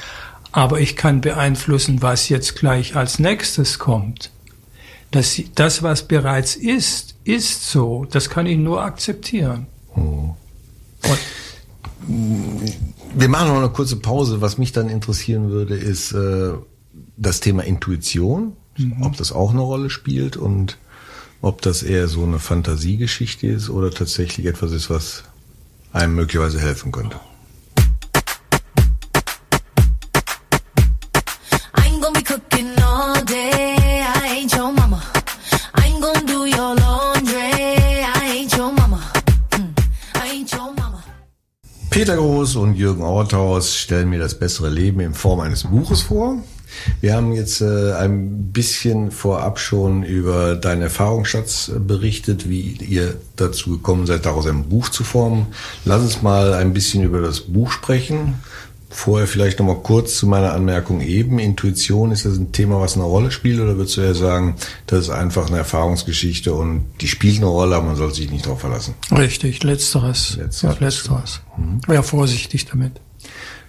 Aber 0.52 0.80
ich 0.80 0.96
kann 0.96 1.20
beeinflussen, 1.20 2.02
was 2.02 2.28
jetzt 2.28 2.56
gleich 2.56 2.96
als 2.96 3.18
nächstes 3.18 3.78
kommt. 3.78 4.30
Das, 5.10 5.40
das 5.54 5.82
was 5.82 6.06
bereits 6.06 6.54
ist, 6.54 7.16
ist 7.24 7.68
so. 7.68 8.06
Das 8.08 8.30
kann 8.30 8.46
ich 8.46 8.58
nur 8.58 8.82
akzeptieren. 8.82 9.66
Oh. 9.96 10.34
Wir 13.14 13.28
machen 13.28 13.48
noch 13.48 13.58
eine 13.58 13.70
kurze 13.70 13.96
Pause. 13.96 14.40
Was 14.40 14.58
mich 14.58 14.70
dann 14.70 14.88
interessieren 14.88 15.50
würde, 15.50 15.74
ist 15.74 16.12
äh, 16.12 16.52
das 17.16 17.40
Thema 17.40 17.64
Intuition, 17.64 18.56
mhm. 18.78 19.02
ob 19.02 19.16
das 19.16 19.32
auch 19.32 19.50
eine 19.50 19.60
Rolle 19.60 19.90
spielt 19.90 20.36
und 20.36 20.78
ob 21.42 21.62
das 21.62 21.82
eher 21.82 22.08
so 22.08 22.24
eine 22.24 22.38
Fantasiegeschichte 22.38 23.46
ist 23.46 23.70
oder 23.70 23.90
tatsächlich 23.90 24.46
etwas 24.46 24.72
ist, 24.72 24.90
was 24.90 25.24
einem 25.92 26.14
möglicherweise 26.14 26.60
helfen 26.60 26.92
könnte. 26.92 27.18
Peter 41.90 42.16
Groß 42.16 42.56
und 42.56 42.76
Jürgen 42.76 43.02
Orthaus 43.02 43.76
stellen 43.76 44.08
mir 44.08 44.20
das 44.20 44.38
bessere 44.38 44.70
Leben 44.70 45.00
in 45.00 45.12
Form 45.12 45.40
eines 45.40 45.64
Buches 45.64 46.00
vor. 46.00 46.42
Wir 47.00 47.14
haben 47.14 47.32
jetzt 47.32 47.60
äh, 47.60 47.92
ein 47.94 48.52
bisschen 48.52 49.10
vorab 49.10 49.58
schon 49.58 50.02
über 50.02 50.54
deinen 50.56 50.82
Erfahrungsschatz 50.82 51.72
berichtet, 51.78 52.48
wie 52.48 52.78
ihr 52.80 53.16
dazu 53.36 53.70
gekommen 53.70 54.06
seid, 54.06 54.26
daraus 54.26 54.46
ein 54.46 54.68
Buch 54.68 54.88
zu 54.88 55.04
formen. 55.04 55.46
Lass 55.84 56.02
uns 56.02 56.22
mal 56.22 56.54
ein 56.54 56.72
bisschen 56.72 57.02
über 57.02 57.20
das 57.20 57.40
Buch 57.40 57.70
sprechen. 57.70 58.34
Vorher 58.92 59.28
vielleicht 59.28 59.60
noch 59.60 59.66
mal 59.66 59.76
kurz 59.76 60.16
zu 60.16 60.26
meiner 60.26 60.52
Anmerkung 60.52 61.00
eben. 61.00 61.38
Intuition, 61.38 62.10
ist 62.10 62.24
das 62.24 62.36
ein 62.36 62.50
Thema, 62.50 62.80
was 62.80 62.96
eine 62.96 63.04
Rolle 63.04 63.30
spielt 63.30 63.60
oder 63.60 63.76
würdest 63.76 63.96
du 63.96 64.00
ja 64.00 64.14
sagen, 64.14 64.56
das 64.88 65.02
ist 65.02 65.10
einfach 65.10 65.46
eine 65.46 65.58
Erfahrungsgeschichte 65.58 66.52
und 66.52 66.86
die 67.00 67.06
spielt 67.06 67.36
eine 67.36 67.46
Rolle, 67.46 67.76
aber 67.76 67.86
man 67.86 67.96
soll 67.96 68.12
sich 68.12 68.32
nicht 68.32 68.46
darauf 68.46 68.60
verlassen? 68.60 68.94
Richtig, 69.12 69.62
letzteres. 69.62 70.36
Letzteres. 70.36 70.74
Ja, 70.80 70.84
letzteres. 70.84 71.40
Mhm. 71.56 71.80
Wäre 71.86 72.02
vorsichtig 72.02 72.66
damit. 72.66 73.00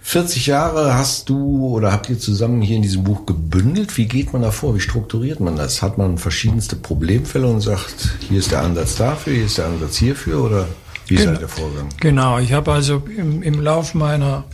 40 0.03 0.47
Jahre 0.47 0.95
hast 0.95 1.29
du 1.29 1.67
oder 1.67 1.91
habt 1.91 2.09
ihr 2.09 2.17
zusammen 2.17 2.61
hier 2.61 2.75
in 2.75 2.81
diesem 2.81 3.03
Buch 3.03 3.25
gebündelt. 3.25 3.97
Wie 3.97 4.07
geht 4.07 4.33
man 4.33 4.41
da 4.41 4.51
vor? 4.51 4.75
Wie 4.75 4.79
strukturiert 4.79 5.39
man 5.39 5.55
das? 5.55 5.81
Hat 5.81 5.97
man 5.97 6.17
verschiedenste 6.17 6.75
Problemfälle 6.75 7.47
und 7.47 7.61
sagt, 7.61 8.15
hier 8.27 8.39
ist 8.39 8.51
der 8.51 8.61
Ansatz 8.61 8.95
dafür, 8.95 9.33
hier 9.33 9.45
ist 9.45 9.59
der 9.59 9.67
Ansatz 9.67 9.97
hierfür 9.97 10.43
oder 10.43 10.67
wie 11.07 11.15
ist 11.15 11.19
genau, 11.21 11.31
halt 11.31 11.41
der 11.41 11.49
Vorgang? 11.49 11.89
Genau, 11.99 12.39
ich 12.39 12.51
habe 12.51 12.71
also 12.71 13.03
im, 13.15 13.43
im 13.43 13.61
Lauf 13.61 13.93
meiner, 13.93 14.45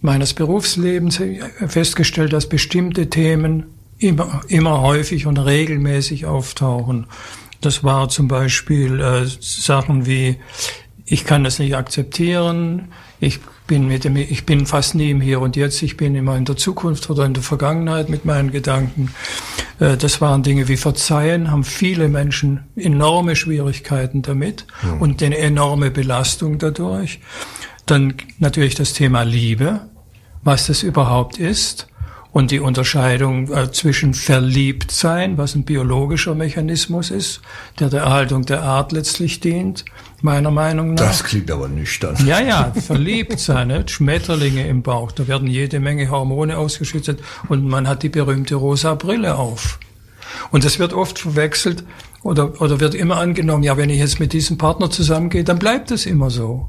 meines 0.00 0.34
Berufslebens 0.34 1.20
festgestellt, 1.66 2.32
dass 2.32 2.48
bestimmte 2.48 3.10
Themen 3.10 3.66
immer, 3.98 4.42
immer 4.48 4.82
häufig 4.82 5.26
und 5.26 5.38
regelmäßig 5.38 6.26
auftauchen. 6.26 7.06
Das 7.60 7.82
war 7.82 8.08
zum 8.08 8.28
Beispiel 8.28 9.00
äh, 9.00 9.26
Sachen 9.40 10.06
wie, 10.06 10.36
ich 11.04 11.24
kann 11.24 11.42
das 11.42 11.58
nicht 11.58 11.74
akzeptieren, 11.74 12.92
ich 13.18 13.40
bin 13.66 13.88
mit 13.88 14.04
dem, 14.04 14.16
ich 14.16 14.46
bin 14.46 14.66
fast 14.66 14.94
nie 14.94 15.10
im 15.10 15.20
Hier 15.20 15.40
und 15.40 15.56
Jetzt, 15.56 15.82
ich 15.82 15.96
bin 15.96 16.14
immer 16.14 16.36
in 16.36 16.44
der 16.44 16.56
Zukunft 16.56 17.10
oder 17.10 17.24
in 17.24 17.34
der 17.34 17.42
Vergangenheit 17.42 18.08
mit 18.08 18.24
meinen 18.24 18.50
Gedanken. 18.50 19.14
Äh, 19.80 19.96
das 19.96 20.20
waren 20.20 20.42
Dinge 20.42 20.68
wie 20.68 20.76
Verzeihen, 20.76 21.50
haben 21.50 21.64
viele 21.64 22.08
Menschen 22.08 22.64
enorme 22.76 23.36
Schwierigkeiten 23.36 24.22
damit 24.22 24.66
mhm. 24.82 25.00
und 25.00 25.22
eine 25.22 25.38
enorme 25.38 25.90
Belastung 25.90 26.58
dadurch. 26.58 27.20
Dann 27.86 28.14
natürlich 28.38 28.74
das 28.74 28.92
Thema 28.92 29.22
Liebe, 29.22 29.80
was 30.42 30.66
das 30.66 30.82
überhaupt 30.82 31.38
ist 31.38 31.88
und 32.32 32.50
die 32.50 32.60
Unterscheidung 32.60 33.50
äh, 33.52 33.72
zwischen 33.72 34.12
Verliebtsein, 34.12 35.38
was 35.38 35.54
ein 35.54 35.64
biologischer 35.64 36.34
Mechanismus 36.34 37.10
ist, 37.10 37.40
der 37.80 37.88
der 37.88 38.02
Erhaltung 38.02 38.44
der 38.44 38.62
Art 38.62 38.92
letztlich 38.92 39.40
dient, 39.40 39.84
meiner 40.22 40.50
Meinung 40.50 40.94
nach. 40.94 41.06
Das 41.06 41.24
klingt 41.24 41.50
aber 41.50 41.68
nüchtern. 41.68 42.16
Ja, 42.26 42.40
ja, 42.40 42.72
verliebt 42.72 43.38
sein, 43.38 43.68
ne? 43.68 43.84
Schmetterlinge 43.86 44.66
im 44.66 44.82
Bauch, 44.82 45.12
da 45.12 45.26
werden 45.28 45.48
jede 45.48 45.80
Menge 45.80 46.10
Hormone 46.10 46.56
ausgeschüttet 46.56 47.20
und 47.48 47.66
man 47.66 47.88
hat 47.88 48.02
die 48.02 48.08
berühmte 48.08 48.54
rosa 48.54 48.94
Brille 48.94 49.36
auf. 49.36 49.78
Und 50.50 50.64
das 50.64 50.78
wird 50.78 50.92
oft 50.92 51.18
verwechselt 51.18 51.84
oder, 52.22 52.60
oder 52.60 52.80
wird 52.80 52.94
immer 52.94 53.18
angenommen, 53.18 53.62
ja, 53.62 53.76
wenn 53.76 53.90
ich 53.90 53.98
jetzt 53.98 54.20
mit 54.20 54.32
diesem 54.32 54.58
Partner 54.58 54.90
zusammengehe, 54.90 55.44
dann 55.44 55.58
bleibt 55.58 55.90
es 55.90 56.06
immer 56.06 56.30
so. 56.30 56.68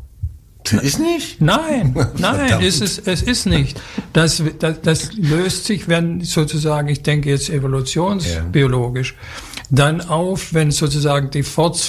Ist 0.73 0.99
nicht? 0.99 1.41
Nein, 1.41 1.95
nein, 2.17 2.61
es 2.61 2.81
ist, 2.81 3.07
es 3.07 3.21
ist 3.21 3.45
nicht. 3.45 3.79
Das, 4.13 4.41
das, 4.59 4.81
das 4.81 5.13
löst 5.13 5.65
sich, 5.65 5.87
wenn 5.87 6.21
sozusagen, 6.21 6.87
ich 6.87 7.03
denke 7.03 7.29
jetzt 7.29 7.49
evolutionsbiologisch, 7.49 9.11
ja. 9.11 9.63
dann 9.69 10.01
auf, 10.01 10.53
wenn 10.53 10.71
sozusagen 10.71 11.29
die, 11.29 11.43
Fort, 11.43 11.79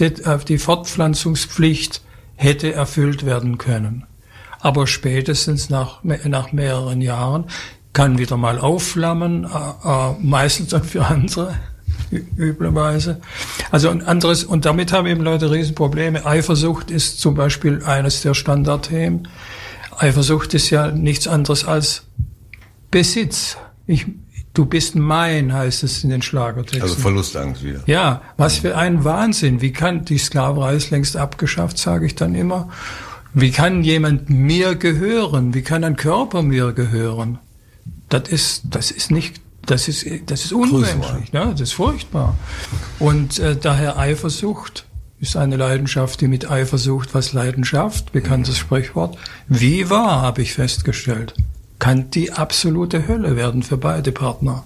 äh, 0.00 0.10
die 0.46 0.58
Fortpflanzungspflicht 0.58 2.02
hätte 2.36 2.72
erfüllt 2.72 3.26
werden 3.26 3.58
können. 3.58 4.04
Aber 4.60 4.86
spätestens 4.86 5.70
nach, 5.70 6.02
nach 6.02 6.52
mehreren 6.52 7.00
Jahren 7.00 7.44
kann 7.92 8.18
wieder 8.18 8.36
mal 8.36 8.58
aufflammen, 8.58 9.44
äh, 9.44 9.48
äh, 9.48 10.14
meistens 10.20 10.68
dann 10.68 10.84
für 10.84 11.04
andere. 11.04 11.54
Üblerweise. 12.10 13.20
Also 13.70 13.90
ein 13.90 14.02
anderes, 14.02 14.44
und 14.44 14.64
damit 14.64 14.92
haben 14.92 15.06
eben 15.06 15.22
Leute 15.22 15.50
Riesenprobleme. 15.50 16.24
Eifersucht 16.24 16.90
ist 16.90 17.20
zum 17.20 17.34
Beispiel 17.34 17.82
eines 17.84 18.22
der 18.22 18.34
Standardthemen. 18.34 19.28
Eifersucht 19.96 20.54
ist 20.54 20.70
ja 20.70 20.90
nichts 20.90 21.26
anderes 21.26 21.64
als 21.64 22.04
Besitz. 22.90 23.56
Ich, 23.86 24.06
du 24.54 24.64
bist 24.64 24.94
mein, 24.94 25.52
heißt 25.52 25.82
es 25.82 26.04
in 26.04 26.10
den 26.10 26.22
Schlagertexten. 26.22 26.82
Also 26.82 26.94
Verlustangst 26.96 27.64
wieder. 27.64 27.80
Ja, 27.86 28.22
was 28.36 28.58
für 28.58 28.76
ein 28.76 29.04
Wahnsinn. 29.04 29.60
Wie 29.60 29.72
kann, 29.72 30.04
die 30.04 30.18
Sklaverei 30.18 30.76
ist 30.76 30.90
längst 30.90 31.16
abgeschafft, 31.16 31.78
sage 31.78 32.06
ich 32.06 32.14
dann 32.14 32.34
immer. 32.34 32.68
Wie 33.34 33.50
kann 33.50 33.82
jemand 33.82 34.30
mir 34.30 34.74
gehören? 34.74 35.54
Wie 35.54 35.62
kann 35.62 35.84
ein 35.84 35.96
Körper 35.96 36.42
mir 36.42 36.72
gehören? 36.72 37.38
Das 38.08 38.28
ist, 38.28 38.62
das 38.70 38.90
ist 38.90 39.10
nicht, 39.10 39.40
das 39.70 39.88
ist, 39.88 40.06
das 40.26 40.44
ist 40.46 40.52
unmenschlich, 40.52 41.32
ne? 41.32 41.50
das 41.52 41.60
ist 41.60 41.72
furchtbar. 41.72 42.36
Und 42.98 43.38
äh, 43.38 43.56
daher 43.56 43.98
Eifersucht 43.98 44.86
ist 45.20 45.36
eine 45.36 45.56
Leidenschaft, 45.56 46.20
die 46.20 46.28
mit 46.28 46.50
Eifersucht 46.50 47.14
was 47.14 47.32
Leidenschaft, 47.32 48.12
bekanntes. 48.12 48.56
Sprichwort, 48.58 49.18
wie 49.48 49.90
wahr, 49.90 50.22
habe 50.22 50.42
ich 50.42 50.54
festgestellt, 50.54 51.34
kann 51.78 52.10
die 52.10 52.32
absolute 52.32 53.06
Hölle 53.06 53.36
werden 53.36 53.62
für 53.62 53.76
beide 53.76 54.12
Partner. 54.12 54.64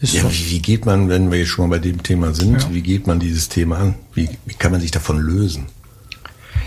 ja, 0.00 0.24
wie, 0.30 0.50
wie, 0.50 0.58
geht 0.60 0.84
man, 0.84 1.08
wenn 1.08 1.30
wir 1.30 1.38
jetzt 1.38 1.48
schon 1.48 1.68
mal 1.68 1.78
bei 1.78 1.82
dem 1.82 2.02
Thema 2.02 2.34
sind, 2.34 2.62
ja. 2.62 2.74
wie 2.74 2.82
geht 2.82 3.06
man 3.06 3.18
dieses 3.18 3.48
Thema 3.48 3.78
an? 3.78 3.94
Wie, 4.14 4.28
wie 4.44 4.54
kann 4.54 4.72
man 4.72 4.80
sich 4.80 4.90
davon 4.90 5.18
lösen? 5.18 5.66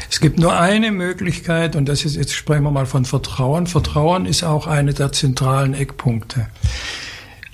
Es 0.09 0.19
gibt 0.19 0.39
nur 0.39 0.57
eine 0.57 0.91
Möglichkeit 0.91 1.75
und 1.75 1.85
das 1.87 2.05
ist, 2.05 2.15
jetzt 2.15 2.33
sprechen 2.33 2.63
wir 2.63 2.71
mal 2.71 2.85
von 2.85 3.05
Vertrauen. 3.05 3.67
Vertrauen 3.67 4.25
ist 4.25 4.43
auch 4.43 4.67
eine 4.67 4.93
der 4.93 5.11
zentralen 5.11 5.73
Eckpunkte. 5.73 6.47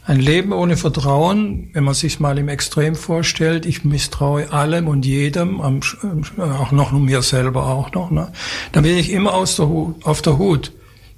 Ein 0.04 0.20
Leben 0.20 0.52
ohne 0.52 0.78
Vertrauen, 0.78 1.70
wenn 1.74 1.84
man 1.84 1.94
sich 1.94 2.20
mal 2.20 2.38
im 2.40 2.50
Extrem 2.50 2.96
vorstellt, 2.96 3.68
ich 3.68 3.86
misstraue 3.86 4.52
allem 4.52 4.88
und 4.88 5.06
jedem, 5.06 5.62
auch 5.62 6.72
noch 6.72 6.92
mir 6.92 7.22
selber 7.22 7.68
auch 7.68 7.92
noch, 7.92 8.10
ne? 8.10 8.32
dann 8.72 8.84
bin 8.84 8.98
ich 8.98 9.12
immer 9.12 9.34
aus 9.34 9.58
der 9.58 9.68
Hut, 9.68 10.04
auf 10.06 10.22
der 10.22 10.38
Hut. 10.38 10.72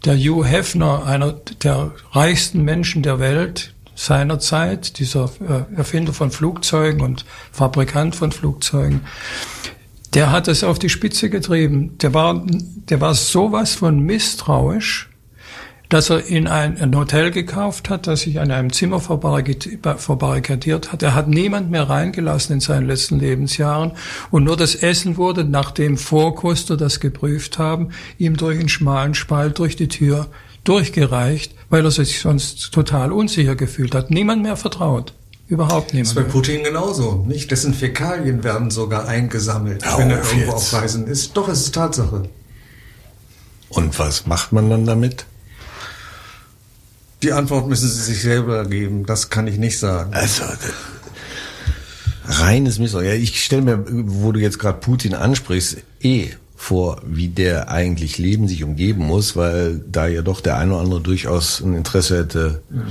Der 0.03 0.17
Hugh 0.17 0.45
Hefner, 0.45 1.05
einer 1.05 1.31
der 1.63 1.91
reichsten 2.11 2.63
Menschen 2.63 3.03
der 3.03 3.19
Welt 3.19 3.73
seiner 3.95 4.39
Zeit, 4.39 4.99
dieser 4.99 5.29
äh, 5.39 5.77
Erfinder 5.77 6.11
von 6.11 6.29
Flugzeugen 6.29 7.01
und 7.01 7.23
Fabrikant 7.53 8.15
von 8.15 8.33
Flugzeugen, 8.33 9.01
der 10.13 10.31
hat 10.31 10.49
es 10.49 10.63
auf 10.63 10.77
die 10.77 10.89
Spitze 10.89 11.29
getrieben. 11.29 11.97
Der 11.99 12.13
war, 12.13 12.45
der 12.45 12.99
war 12.99 13.13
sowas 13.13 13.75
von 13.75 13.99
misstrauisch, 13.99 15.09
dass 15.93 16.09
er 16.09 16.25
in 16.25 16.47
ein, 16.47 16.81
ein 16.81 16.95
Hotel 16.95 17.29
gekauft 17.29 17.91
hat, 17.91 18.07
das 18.07 18.21
sich 18.21 18.39
an 18.39 18.50
einem 18.50 18.73
Zimmer 18.73 19.00
verbarrikadiert 19.00 20.91
hat. 20.91 21.03
Er 21.03 21.13
hat 21.13 21.27
niemand 21.27 21.69
mehr 21.69 21.88
reingelassen 21.88 22.55
in 22.55 22.59
seinen 22.62 22.88
letzten 22.88 23.19
Lebensjahren 23.19 23.91
und 24.31 24.43
nur 24.43 24.57
das 24.57 24.73
Essen 24.73 25.17
wurde, 25.17 25.43
nachdem 25.43 26.00
Vorkoster 26.00 26.77
das 26.77 27.00
geprüft 27.00 27.59
haben, 27.59 27.89
ihm 28.17 28.38
durch 28.38 28.59
einen 28.59 28.69
schmalen 28.69 29.13
Spalt 29.13 29.59
durch 29.59 29.75
die 29.75 29.88
Tür 29.88 30.29
durchgereicht, 30.63 31.53
weil 31.69 31.85
er 31.85 31.91
sich 31.91 32.21
sonst 32.21 32.73
total 32.73 33.12
unsicher 33.12 33.55
gefühlt 33.55 33.93
hat. 33.93 34.09
Niemand 34.09 34.41
mehr 34.41 34.57
vertraut. 34.57 35.13
Überhaupt 35.47 35.93
niemand. 35.93 36.17
Das 36.17 36.23
ist 36.23 36.27
bei 36.27 36.31
Putin 36.31 36.63
genauso, 36.63 37.23
nicht? 37.27 37.51
Dessen 37.51 37.75
Fäkalien 37.75 38.43
werden 38.43 38.71
sogar 38.71 39.07
eingesammelt, 39.07 39.85
Auf 39.85 40.00
wenn 40.00 40.09
er 40.09 40.23
irgendwo 40.23 40.38
jetzt. 40.39 40.53
auf 40.53 40.73
Reisen 40.73 41.05
ist. 41.05 41.38
Doch, 41.38 41.47
es 41.50 41.59
ist 41.62 41.75
Tatsache. 41.75 42.23
Und 43.69 44.00
was 44.00 44.25
macht 44.25 44.53
man 44.53 44.71
dann 44.71 44.88
damit? 44.88 45.27
Die 47.23 47.31
Antwort 47.31 47.67
müssen 47.67 47.87
Sie 47.87 48.01
sich 48.01 48.21
selber 48.21 48.65
geben. 48.65 49.05
Das 49.05 49.29
kann 49.29 49.47
ich 49.47 49.57
nicht 49.57 49.79
sagen. 49.79 50.13
Also, 50.13 50.43
reines 52.25 52.79
Missbrauch. 52.79 53.01
Ja, 53.01 53.13
ich 53.13 53.43
stelle 53.43 53.61
mir, 53.61 53.85
wo 53.87 54.31
du 54.33 54.39
jetzt 54.39 54.59
gerade 54.59 54.79
Putin 54.79 55.15
ansprichst, 55.15 55.77
eh 56.01 56.31
vor, 56.55 57.01
wie 57.05 57.29
der 57.29 57.69
eigentlich 57.69 58.17
leben, 58.17 58.47
sich 58.47 58.63
umgeben 58.63 59.05
muss, 59.05 59.36
weil 59.36 59.81
da 59.89 60.07
ja 60.07 60.21
doch 60.21 60.41
der 60.41 60.57
eine 60.57 60.73
oder 60.73 60.81
andere 60.81 61.01
durchaus 61.01 61.62
ein 61.62 61.75
Interesse 61.75 62.19
hätte, 62.19 62.62
mhm. 62.69 62.83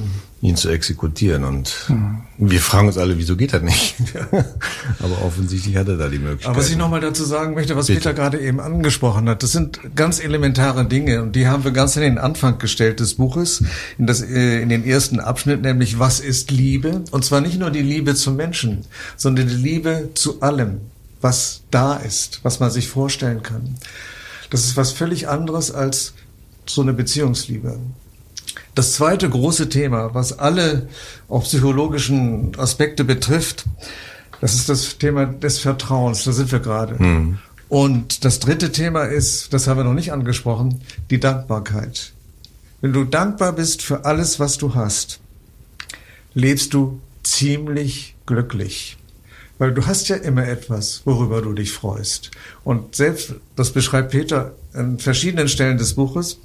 Ihn 0.43 0.57
zu 0.57 0.69
exekutieren. 0.69 1.45
Und 1.45 1.87
mhm. 1.89 2.21
wir 2.37 2.61
fragen 2.61 2.89
uns 2.89 2.99
alle, 2.99 3.17
wieso 3.17 3.37
geht 3.37 3.55
das 3.55 3.63
nicht? 3.63 3.95
Aber 4.99 5.23
offensichtlich 5.25 5.77
hat 5.77 5.89
er 5.89 5.97
da 5.97 6.09
die 6.09 6.19
Möglichkeit. 6.19 6.49
Aber 6.49 6.59
was 6.59 6.69
ich 6.69 6.77
nochmal 6.77 7.01
dazu 7.01 7.25
sagen 7.25 7.55
möchte, 7.55 7.77
was 7.77 7.87
Bitte. 7.87 8.01
Peter 8.01 8.15
gerade 8.15 8.41
eben 8.41 8.61
angesprochen 8.61 9.29
hat, 9.29 9.43
das 9.43 9.53
sind 9.53 9.81
ganz 9.95 10.23
elementare 10.23 10.85
Dinge 10.85 11.23
und 11.23 11.37
die 11.37 11.47
haben 11.47 11.65
wir 11.65 11.71
ganz 11.71 11.97
in 11.97 12.03
den 12.03 12.19
Anfang 12.19 12.59
gestellt 12.59 13.01
des 13.01 13.15
Buches, 13.15 13.63
in, 13.99 14.07
das, 14.07 14.21
äh, 14.21 14.61
in 14.61 14.69
den 14.69 14.85
ersten 14.85 15.21
Abschnitt, 15.21 15.63
nämlich 15.63 15.99
was 15.99 16.21
ist 16.21 16.51
Liebe? 16.51 17.05
Und 17.13 17.25
zwar 17.25 17.41
nicht 17.41 17.59
nur 17.59 17.71
die 17.71 17.83
Liebe 17.83 18.15
zum 18.17 18.37
Menschen, 18.37 18.85
sondern 19.17 19.47
die 19.49 19.55
Liebe 19.55 20.11
zu 20.15 20.43
allem 20.43 20.81
was 21.23 21.63
da 21.71 21.97
ist, 21.97 22.41
was 22.43 22.61
man 22.61 22.71
sich 22.71 22.89
vorstellen 22.89 23.43
kann. 23.43 23.77
Das 24.51 24.65
ist 24.65 24.77
was 24.77 24.93
völlig 24.93 25.29
anderes 25.29 25.71
als 25.71 26.15
so 26.67 26.83
eine 26.83 26.93
Beziehungsliebe. 26.93 27.79
Das 28.75 28.95
zweite 28.95 29.29
große 29.29 29.69
Thema, 29.69 30.15
was 30.15 30.39
alle 30.39 30.89
auch 31.29 31.45
psychologischen 31.45 32.59
Aspekte 32.59 33.05
betrifft, 33.05 33.65
das 34.41 34.55
ist 34.55 34.69
das 34.69 34.99
Thema 34.99 35.27
des 35.27 35.59
Vertrauens. 35.59 36.25
Da 36.25 36.33
sind 36.33 36.51
wir 36.51 36.61
gerade. 36.61 36.99
Hm. 36.99 37.39
Und 37.69 38.25
das 38.25 38.39
dritte 38.39 38.73
Thema 38.73 39.05
ist, 39.05 39.53
das 39.53 39.67
haben 39.67 39.79
wir 39.79 39.85
noch 39.85 39.95
nicht 39.95 40.13
angesprochen, 40.13 40.81
die 41.11 41.21
Dankbarkeit. 41.21 42.13
Wenn 42.81 42.93
du 42.93 43.05
dankbar 43.05 43.53
bist 43.53 43.83
für 43.83 44.05
alles, 44.05 44.41
was 44.41 44.59
du 44.59 44.75
hast, 44.75 45.21
lebst 46.35 46.75
du 46.75 47.01
ziemlich 47.23 48.17
glücklich. 48.27 48.97
Weil 49.59 49.73
du 49.73 49.87
hast 49.87 50.09
ja 50.09 50.17
immer 50.17 50.47
etwas, 50.47 51.03
worüber 51.05 51.43
du 51.43 51.53
dich 51.53 51.73
freust. 51.73 52.31
Und 52.65 52.97
selbst, 52.97 53.35
das 53.55 53.71
beschreibt 53.71 54.11
Peter 54.11 54.53
an 54.75 54.99
verschiedenen 54.99 55.49
Stellen 55.49 55.79
des 55.79 55.95
Buches, 55.95 56.39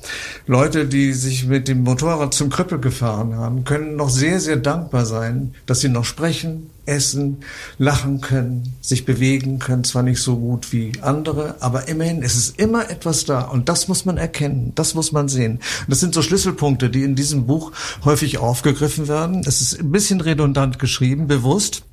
Leute, 0.46 0.86
die 0.86 1.14
sich 1.14 1.46
mit 1.46 1.68
dem 1.68 1.84
Motorrad 1.84 2.34
zum 2.34 2.50
Krüppel 2.50 2.80
gefahren 2.80 3.36
haben, 3.36 3.64
können 3.64 3.96
noch 3.96 4.10
sehr, 4.10 4.40
sehr 4.40 4.58
dankbar 4.58 5.06
sein, 5.06 5.56
dass 5.66 5.80
sie 5.80 5.90
noch 5.90 6.06
sprechen, 6.06 6.70
essen, 6.86 7.38
lachen 7.78 8.22
können, 8.22 8.76
sich 8.82 9.06
bewegen 9.06 9.60
können, 9.60 9.84
zwar 9.84 10.04
nicht 10.04 10.22
so 10.22 10.38
gut 10.38 10.72
wie 10.72 10.94
andere, 11.02 11.56
aber 11.60 11.88
immerhin 11.88 12.22
ist 12.22 12.36
es 12.36 12.50
immer 12.50 12.90
etwas 12.90 13.26
da 13.26 13.42
und 13.42 13.70
das 13.70 13.88
muss 13.88 14.06
man 14.06 14.18
erkennen, 14.18 14.72
das 14.76 14.94
muss 14.94 15.12
man 15.12 15.28
sehen. 15.28 15.60
Das 15.88 16.00
sind 16.00 16.14
so 16.14 16.22
Schlüsselpunkte, 16.22 16.90
die 16.90 17.04
in 17.04 17.16
diesem 17.16 17.46
Buch 17.46 17.72
häufig 18.06 18.38
aufgegriffen 18.38 19.08
werden. 19.08 19.42
Es 19.46 19.62
ist 19.62 19.80
ein 19.80 19.92
bisschen 19.92 20.22
redundant 20.22 20.80
geschrieben, 20.80 21.28
bewusst, 21.28 21.84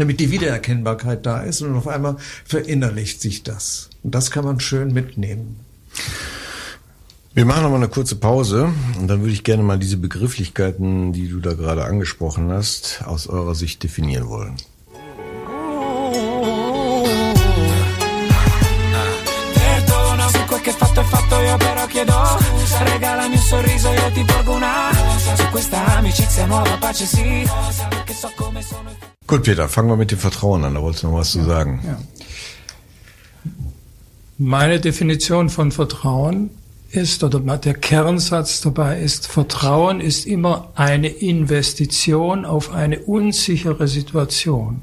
damit 0.00 0.18
die 0.18 0.30
Wiedererkennbarkeit 0.30 1.26
da 1.26 1.42
ist 1.42 1.60
und 1.60 1.76
auf 1.76 1.86
einmal 1.86 2.16
verinnerlicht 2.44 3.20
sich 3.20 3.42
das. 3.42 3.90
Und 4.02 4.14
das 4.14 4.30
kann 4.30 4.44
man 4.44 4.58
schön 4.58 4.94
mitnehmen. 4.94 5.60
Wir 7.34 7.44
machen 7.44 7.62
noch 7.62 7.70
mal 7.70 7.76
eine 7.76 7.88
kurze 7.88 8.16
Pause 8.16 8.72
und 8.98 9.08
dann 9.08 9.20
würde 9.20 9.32
ich 9.32 9.44
gerne 9.44 9.62
mal 9.62 9.78
diese 9.78 9.98
Begrifflichkeiten, 9.98 11.12
die 11.12 11.28
du 11.28 11.38
da 11.40 11.52
gerade 11.52 11.84
angesprochen 11.84 12.50
hast, 12.50 13.02
aus 13.04 13.26
eurer 13.26 13.54
Sicht 13.54 13.82
definieren 13.82 14.28
wollen. 14.28 14.56
regalami 23.00 23.34
un 23.34 23.42
sorriso, 23.42 23.92
io 23.92 24.10
ti 24.12 24.24
porgo 24.24 24.52
una 24.52 24.90
Su 25.34 25.48
questa 25.50 25.84
amicizia 25.96 26.46
nuova 26.46 26.76
pace 26.78 27.06
sì 27.06 27.48
Perché 27.88 28.14
so 28.14 28.30
Gut, 29.30 29.44
Peter, 29.44 29.68
fangen 29.68 29.88
wir 29.88 29.96
mit 29.96 30.10
dem 30.10 30.18
Vertrauen 30.18 30.64
an. 30.64 30.74
Da 30.74 30.82
wolltest 30.82 31.04
du 31.04 31.06
noch 31.06 31.18
was 31.18 31.34
ja, 31.34 31.40
zu 31.40 31.46
sagen. 31.46 31.80
Ja. 31.86 32.00
Meine 34.38 34.80
Definition 34.80 35.50
von 35.50 35.70
Vertrauen 35.70 36.50
ist, 36.90 37.22
oder 37.22 37.38
der 37.38 37.74
Kernsatz 37.74 38.60
dabei 38.60 39.00
ist, 39.00 39.28
Vertrauen 39.28 40.00
ist 40.00 40.26
immer 40.26 40.72
eine 40.74 41.06
Investition 41.06 42.44
auf 42.44 42.72
eine 42.72 42.98
unsichere 42.98 43.86
Situation. 43.86 44.82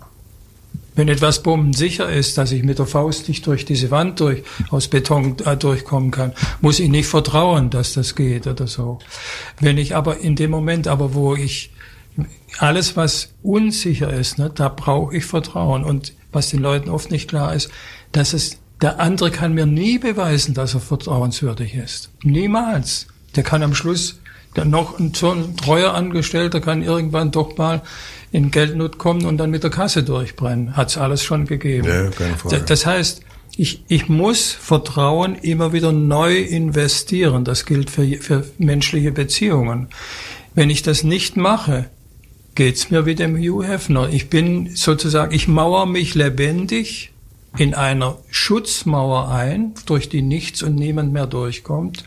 Wenn 0.96 1.10
etwas 1.10 1.44
bombensicher 1.44 2.10
ist, 2.10 2.38
dass 2.38 2.54
ich 2.54 2.64
mit 2.64 2.80
der 2.80 2.88
Faust 2.88 3.28
nicht 3.28 3.46
durch 3.46 3.66
diese 3.66 3.92
Wand 3.92 4.22
durch, 4.22 4.44
aus 4.70 4.88
Beton 4.88 5.36
äh, 5.44 5.58
durchkommen 5.58 6.12
kann, 6.12 6.32
muss 6.62 6.80
ich 6.80 6.88
nicht 6.88 7.08
vertrauen, 7.08 7.70
dass 7.70 7.94
das 7.94 8.16
geht 8.16 8.48
oder 8.48 8.68
so. 8.68 9.00
Wenn 9.60 9.78
ich 9.78 9.94
aber 9.94 10.20
in 10.20 10.38
dem 10.38 10.52
Moment, 10.52 10.88
aber 10.88 11.14
wo 11.14 11.36
ich 11.36 11.72
alles, 12.60 12.96
was 12.96 13.34
unsicher 13.44 14.12
ist, 14.12 14.38
ne, 14.38 14.52
da 14.54 14.70
brauche 14.70 15.16
ich 15.16 15.26
Vertrauen. 15.26 15.84
Und 15.84 16.14
was 16.32 16.50
den 16.50 16.62
Leuten 16.62 16.90
oft 16.90 17.12
nicht 17.12 17.30
klar 17.30 17.54
ist, 17.54 17.70
dass 18.12 18.34
es, 18.34 18.58
der 18.82 19.00
andere 19.00 19.32
kann 19.32 19.54
mir 19.54 19.66
nie 19.66 19.98
beweisen, 19.98 20.54
dass 20.54 20.74
er 20.74 20.80
vertrauenswürdig 20.80 21.76
ist. 21.76 22.10
Niemals. 22.24 23.08
Der 23.36 23.44
kann 23.44 23.64
am 23.64 23.76
Schluss, 23.76 24.20
der 24.56 24.66
noch 24.66 25.00
ein, 25.00 25.14
ein 25.22 25.58
treuer 25.58 25.94
Angestellter 25.94 26.62
kann 26.62 26.82
irgendwann 26.82 27.32
doch 27.32 27.58
mal 27.58 27.82
in 28.32 28.52
Geldnot 28.52 28.98
kommen 28.98 29.26
und 29.26 29.38
dann 29.38 29.52
mit 29.52 29.64
der 29.64 29.70
Kasse 29.70 30.04
durchbrennen. 30.04 30.76
Hat's 30.76 30.98
alles 30.98 31.24
schon 31.24 31.46
gegeben. 31.46 31.88
Ja, 31.88 32.10
keine 32.10 32.38
Frage. 32.38 32.62
Das 32.66 32.86
heißt, 32.86 33.22
ich, 33.56 33.84
ich 33.88 34.10
muss 34.10 34.52
Vertrauen 34.52 35.36
immer 35.36 35.74
wieder 35.74 35.92
neu 35.92 36.38
investieren. 36.38 37.46
Das 37.46 37.66
gilt 37.66 37.90
für, 37.90 38.06
für 38.18 38.46
menschliche 38.58 39.12
Beziehungen. 39.12 39.88
Wenn 40.54 40.70
ich 40.70 40.82
das 40.82 41.04
nicht 41.04 41.38
mache, 41.38 41.90
geht's 42.58 42.90
mir 42.90 43.06
wie 43.06 43.14
dem 43.14 43.38
Hugh 43.38 43.64
Hefner. 43.64 44.10
Ich 44.10 44.30
bin 44.30 44.76
sozusagen, 44.76 45.34
ich 45.34 45.48
mauer 45.48 45.86
mich 45.86 46.16
lebendig 46.16 47.12
in 47.56 47.76
einer 47.76 48.18
Schutzmauer 48.32 49.30
ein, 49.30 49.74
durch 49.86 50.10
die 50.10 50.24
nichts 50.24 50.64
und 50.64 50.76
niemand 50.76 51.14
mehr 51.14 51.28
durchkommt. 51.28 52.06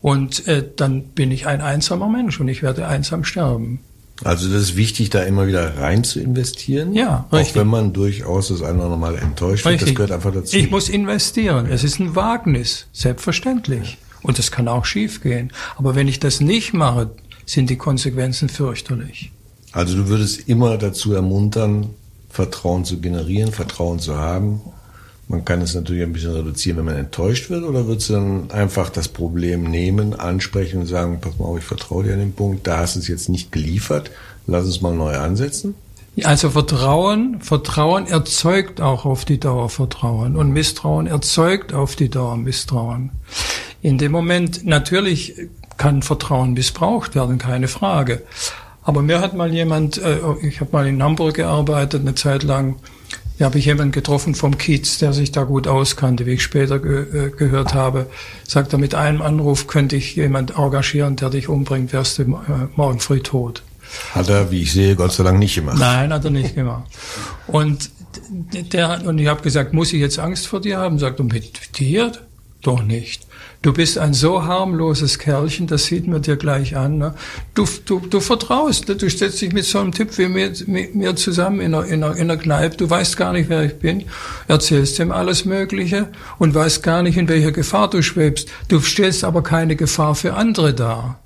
Und 0.00 0.46
äh, 0.46 0.64
dann 0.76 1.02
bin 1.02 1.32
ich 1.32 1.48
ein 1.48 1.60
einsamer 1.60 2.08
Mensch 2.08 2.40
und 2.40 2.46
ich 2.46 2.62
werde 2.62 2.86
einsam 2.86 3.24
sterben. 3.24 3.80
Also 4.22 4.48
das 4.48 4.62
ist 4.62 4.76
wichtig, 4.76 5.10
da 5.10 5.24
immer 5.24 5.48
wieder 5.48 5.78
rein 5.78 6.04
zu 6.04 6.20
investieren. 6.20 6.94
Ja, 6.94 7.26
richtig. 7.32 7.56
Auch 7.56 7.60
wenn 7.60 7.66
man 7.66 7.92
durchaus 7.92 8.48
das 8.48 8.62
eine 8.62 8.74
oder 8.74 8.84
andere 8.84 9.00
Mal 9.00 9.18
enttäuscht 9.18 9.64
wird, 9.64 9.82
das 9.82 9.94
gehört 9.94 10.12
einfach 10.12 10.32
dazu. 10.32 10.56
Ich 10.56 10.70
muss 10.70 10.88
investieren. 10.88 11.66
Es 11.66 11.82
ist 11.82 11.98
ein 11.98 12.14
Wagnis, 12.14 12.86
selbstverständlich. 12.92 13.98
Und 14.22 14.38
es 14.38 14.52
kann 14.52 14.68
auch 14.68 14.84
schiefgehen. 14.84 15.52
Aber 15.76 15.96
wenn 15.96 16.06
ich 16.06 16.20
das 16.20 16.40
nicht 16.40 16.72
mache, 16.72 17.10
sind 17.46 17.68
die 17.68 17.76
Konsequenzen 17.76 18.48
fürchterlich. 18.48 19.31
Also 19.72 19.96
du 19.96 20.08
würdest 20.08 20.48
immer 20.48 20.76
dazu 20.76 21.14
ermuntern, 21.14 21.90
Vertrauen 22.28 22.84
zu 22.84 23.00
generieren, 23.00 23.52
Vertrauen 23.52 23.98
zu 23.98 24.16
haben. 24.16 24.60
Man 25.28 25.44
kann 25.44 25.62
es 25.62 25.74
natürlich 25.74 26.02
ein 26.02 26.12
bisschen 26.12 26.32
reduzieren, 26.32 26.78
wenn 26.78 26.84
man 26.84 26.96
enttäuscht 26.96 27.48
wird, 27.48 27.64
oder 27.64 27.86
würdest 27.86 28.10
du 28.10 28.14
dann 28.14 28.50
einfach 28.50 28.90
das 28.90 29.08
Problem 29.08 29.64
nehmen, 29.64 30.14
ansprechen 30.14 30.80
und 30.80 30.86
sagen, 30.86 31.18
pass 31.20 31.38
mal 31.38 31.46
auf, 31.46 31.58
ich 31.58 31.64
vertraue 31.64 32.04
dir 32.04 32.12
an 32.12 32.18
den 32.18 32.34
Punkt, 32.34 32.66
da 32.66 32.78
hast 32.78 32.96
du 32.96 33.00
es 33.00 33.08
jetzt 33.08 33.28
nicht 33.28 33.50
geliefert, 33.50 34.10
lass 34.46 34.66
uns 34.66 34.82
mal 34.82 34.94
neu 34.94 35.16
ansetzen? 35.16 35.74
Also 36.24 36.50
Vertrauen, 36.50 37.40
Vertrauen 37.40 38.06
erzeugt 38.06 38.82
auch 38.82 39.06
auf 39.06 39.24
die 39.24 39.40
Dauer 39.40 39.70
Vertrauen 39.70 40.36
und 40.36 40.52
Misstrauen 40.52 41.06
erzeugt 41.06 41.72
auf 41.72 41.96
die 41.96 42.10
Dauer 42.10 42.36
Misstrauen. 42.36 43.10
In 43.80 43.96
dem 43.96 44.12
Moment, 44.12 44.66
natürlich 44.66 45.34
kann 45.78 46.02
Vertrauen 46.02 46.52
missbraucht 46.52 47.14
werden, 47.14 47.38
keine 47.38 47.68
Frage. 47.68 48.22
Aber 48.82 49.02
mir 49.02 49.20
hat 49.20 49.34
mal 49.34 49.52
jemand, 49.52 49.98
äh, 49.98 50.18
ich 50.42 50.60
habe 50.60 50.70
mal 50.72 50.86
in 50.86 51.02
Hamburg 51.02 51.34
gearbeitet, 51.34 52.00
eine 52.00 52.14
Zeit 52.14 52.42
lang, 52.42 52.76
da 53.38 53.46
habe 53.46 53.58
ich 53.58 53.64
jemanden 53.64 53.92
getroffen 53.92 54.34
vom 54.34 54.56
Kiez, 54.56 54.98
der 54.98 55.12
sich 55.12 55.32
da 55.32 55.44
gut 55.44 55.66
auskannte, 55.66 56.26
wie 56.26 56.32
ich 56.32 56.42
später 56.42 56.78
ge 56.78 57.26
äh, 57.26 57.30
gehört 57.30 57.74
habe. 57.74 58.06
Sagt 58.46 58.72
er, 58.72 58.78
mit 58.78 58.94
einem 58.94 59.22
Anruf 59.22 59.66
könnte 59.66 59.96
ich 59.96 60.14
jemand 60.16 60.56
engagieren, 60.56 61.16
der 61.16 61.30
dich 61.30 61.48
umbringt, 61.48 61.92
wärst 61.92 62.18
du 62.18 62.22
äh, 62.22 62.26
morgen 62.76 63.00
früh 63.00 63.20
tot. 63.20 63.62
Hat 64.14 64.28
er, 64.28 64.50
wie 64.50 64.62
ich 64.62 64.72
sehe, 64.72 64.96
Gott 64.96 65.12
sei 65.12 65.24
Dank 65.24 65.38
nicht 65.38 65.54
gemacht. 65.54 65.78
Nein, 65.78 66.12
hat 66.12 66.24
er 66.24 66.30
nicht 66.30 66.54
gemacht. 66.54 66.84
Und 67.46 67.90
der, 68.72 69.06
und 69.06 69.18
ich 69.18 69.26
habe 69.26 69.42
gesagt, 69.42 69.72
muss 69.72 69.92
ich 69.92 70.00
jetzt 70.00 70.18
Angst 70.18 70.46
vor 70.46 70.60
dir 70.60 70.78
haben? 70.78 70.98
Sagt 70.98 71.18
er, 71.18 71.24
mit 71.24 71.78
dir? 71.78 72.12
Doch 72.62 72.84
nicht. 72.84 73.26
Du 73.60 73.72
bist 73.72 73.98
ein 73.98 74.14
so 74.14 74.44
harmloses 74.44 75.18
Kerlchen, 75.18 75.66
das 75.66 75.86
sieht 75.86 76.06
man 76.06 76.22
dir 76.22 76.36
gleich 76.36 76.76
an. 76.76 76.98
Ne? 76.98 77.14
Du, 77.54 77.66
du, 77.84 77.98
du 77.98 78.20
vertraust, 78.20 78.88
du 78.88 79.10
setzt 79.10 79.40
dich 79.40 79.52
mit 79.52 79.64
so 79.64 79.80
einem 79.80 79.90
Typ 79.90 80.16
wie 80.16 80.28
mir, 80.28 80.52
mit 80.66 80.94
mir 80.94 81.16
zusammen 81.16 81.60
in 81.60 81.74
einer, 81.74 81.84
in, 81.86 82.04
einer, 82.04 82.16
in 82.16 82.30
einer 82.30 82.36
Kneipe, 82.36 82.76
du 82.76 82.88
weißt 82.88 83.16
gar 83.16 83.32
nicht, 83.32 83.48
wer 83.48 83.64
ich 83.64 83.80
bin, 83.80 84.04
erzählst 84.46 85.00
ihm 85.00 85.10
alles 85.10 85.44
Mögliche 85.44 86.08
und 86.38 86.54
weißt 86.54 86.84
gar 86.84 87.02
nicht, 87.02 87.16
in 87.16 87.28
welcher 87.28 87.50
Gefahr 87.50 87.90
du 87.90 88.00
schwebst. 88.00 88.48
Du 88.68 88.80
stellst 88.80 89.24
aber 89.24 89.42
keine 89.42 89.74
Gefahr 89.74 90.14
für 90.14 90.34
andere 90.34 90.72
dar 90.72 91.20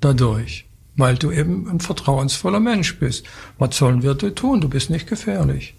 dadurch, 0.00 0.66
weil 0.96 1.16
du 1.16 1.30
eben 1.30 1.70
ein 1.70 1.80
vertrauensvoller 1.80 2.60
Mensch 2.60 2.98
bist. 2.98 3.24
Was 3.58 3.76
sollen 3.76 4.02
wir 4.02 4.16
tun? 4.18 4.60
Du 4.60 4.68
bist 4.68 4.90
nicht 4.90 5.06
gefährlich. 5.06 5.74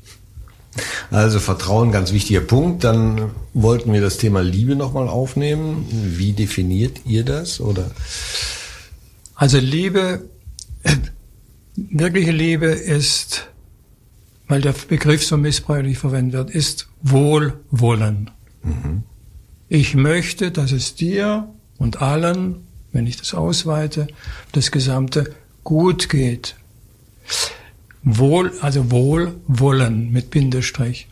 Also 1.12 1.40
Vertrauen, 1.40 1.92
ganz 1.92 2.12
wichtiger 2.12 2.42
Punkt. 2.42 2.84
Dann 2.84 3.32
wollten 3.54 3.94
wir 3.94 4.02
das 4.02 4.18
Thema 4.18 4.42
Liebe 4.42 4.76
nochmal 4.76 5.08
aufnehmen. 5.08 5.86
Wie 5.90 6.34
definiert 6.34 7.02
ihr 7.06 7.24
das? 7.24 7.60
Oder? 7.62 7.92
Also 9.36 9.58
Liebe, 9.58 10.24
wirkliche 11.76 12.32
Liebe 12.32 12.68
ist, 12.68 13.48
weil 14.48 14.62
der 14.62 14.74
Begriff 14.88 15.26
so 15.26 15.38
missbräuchlich 15.38 15.98
verwendet 15.98 16.34
wird, 16.34 16.52
ist 16.52 16.88
Wohlwollen. 17.02 18.32
Mhm. 18.64 19.04
Ich 19.70 19.96
möchte, 19.96 20.52
dass 20.52 20.72
es 20.72 20.96
dir 20.96 21.50
und 21.78 22.02
allen, 22.02 22.58
wenn 22.92 23.08
ich 23.08 23.18
das 23.18 23.34
ausweite, 23.34 24.08
das 24.52 24.72
Gesamte 24.72 25.34
gut 25.64 26.10
geht. 26.10 26.56
Wohl, 28.04 28.52
also 28.62 28.92
Wohlwollen 28.92 30.12
mit 30.12 30.30
Bindestrich. 30.30 31.08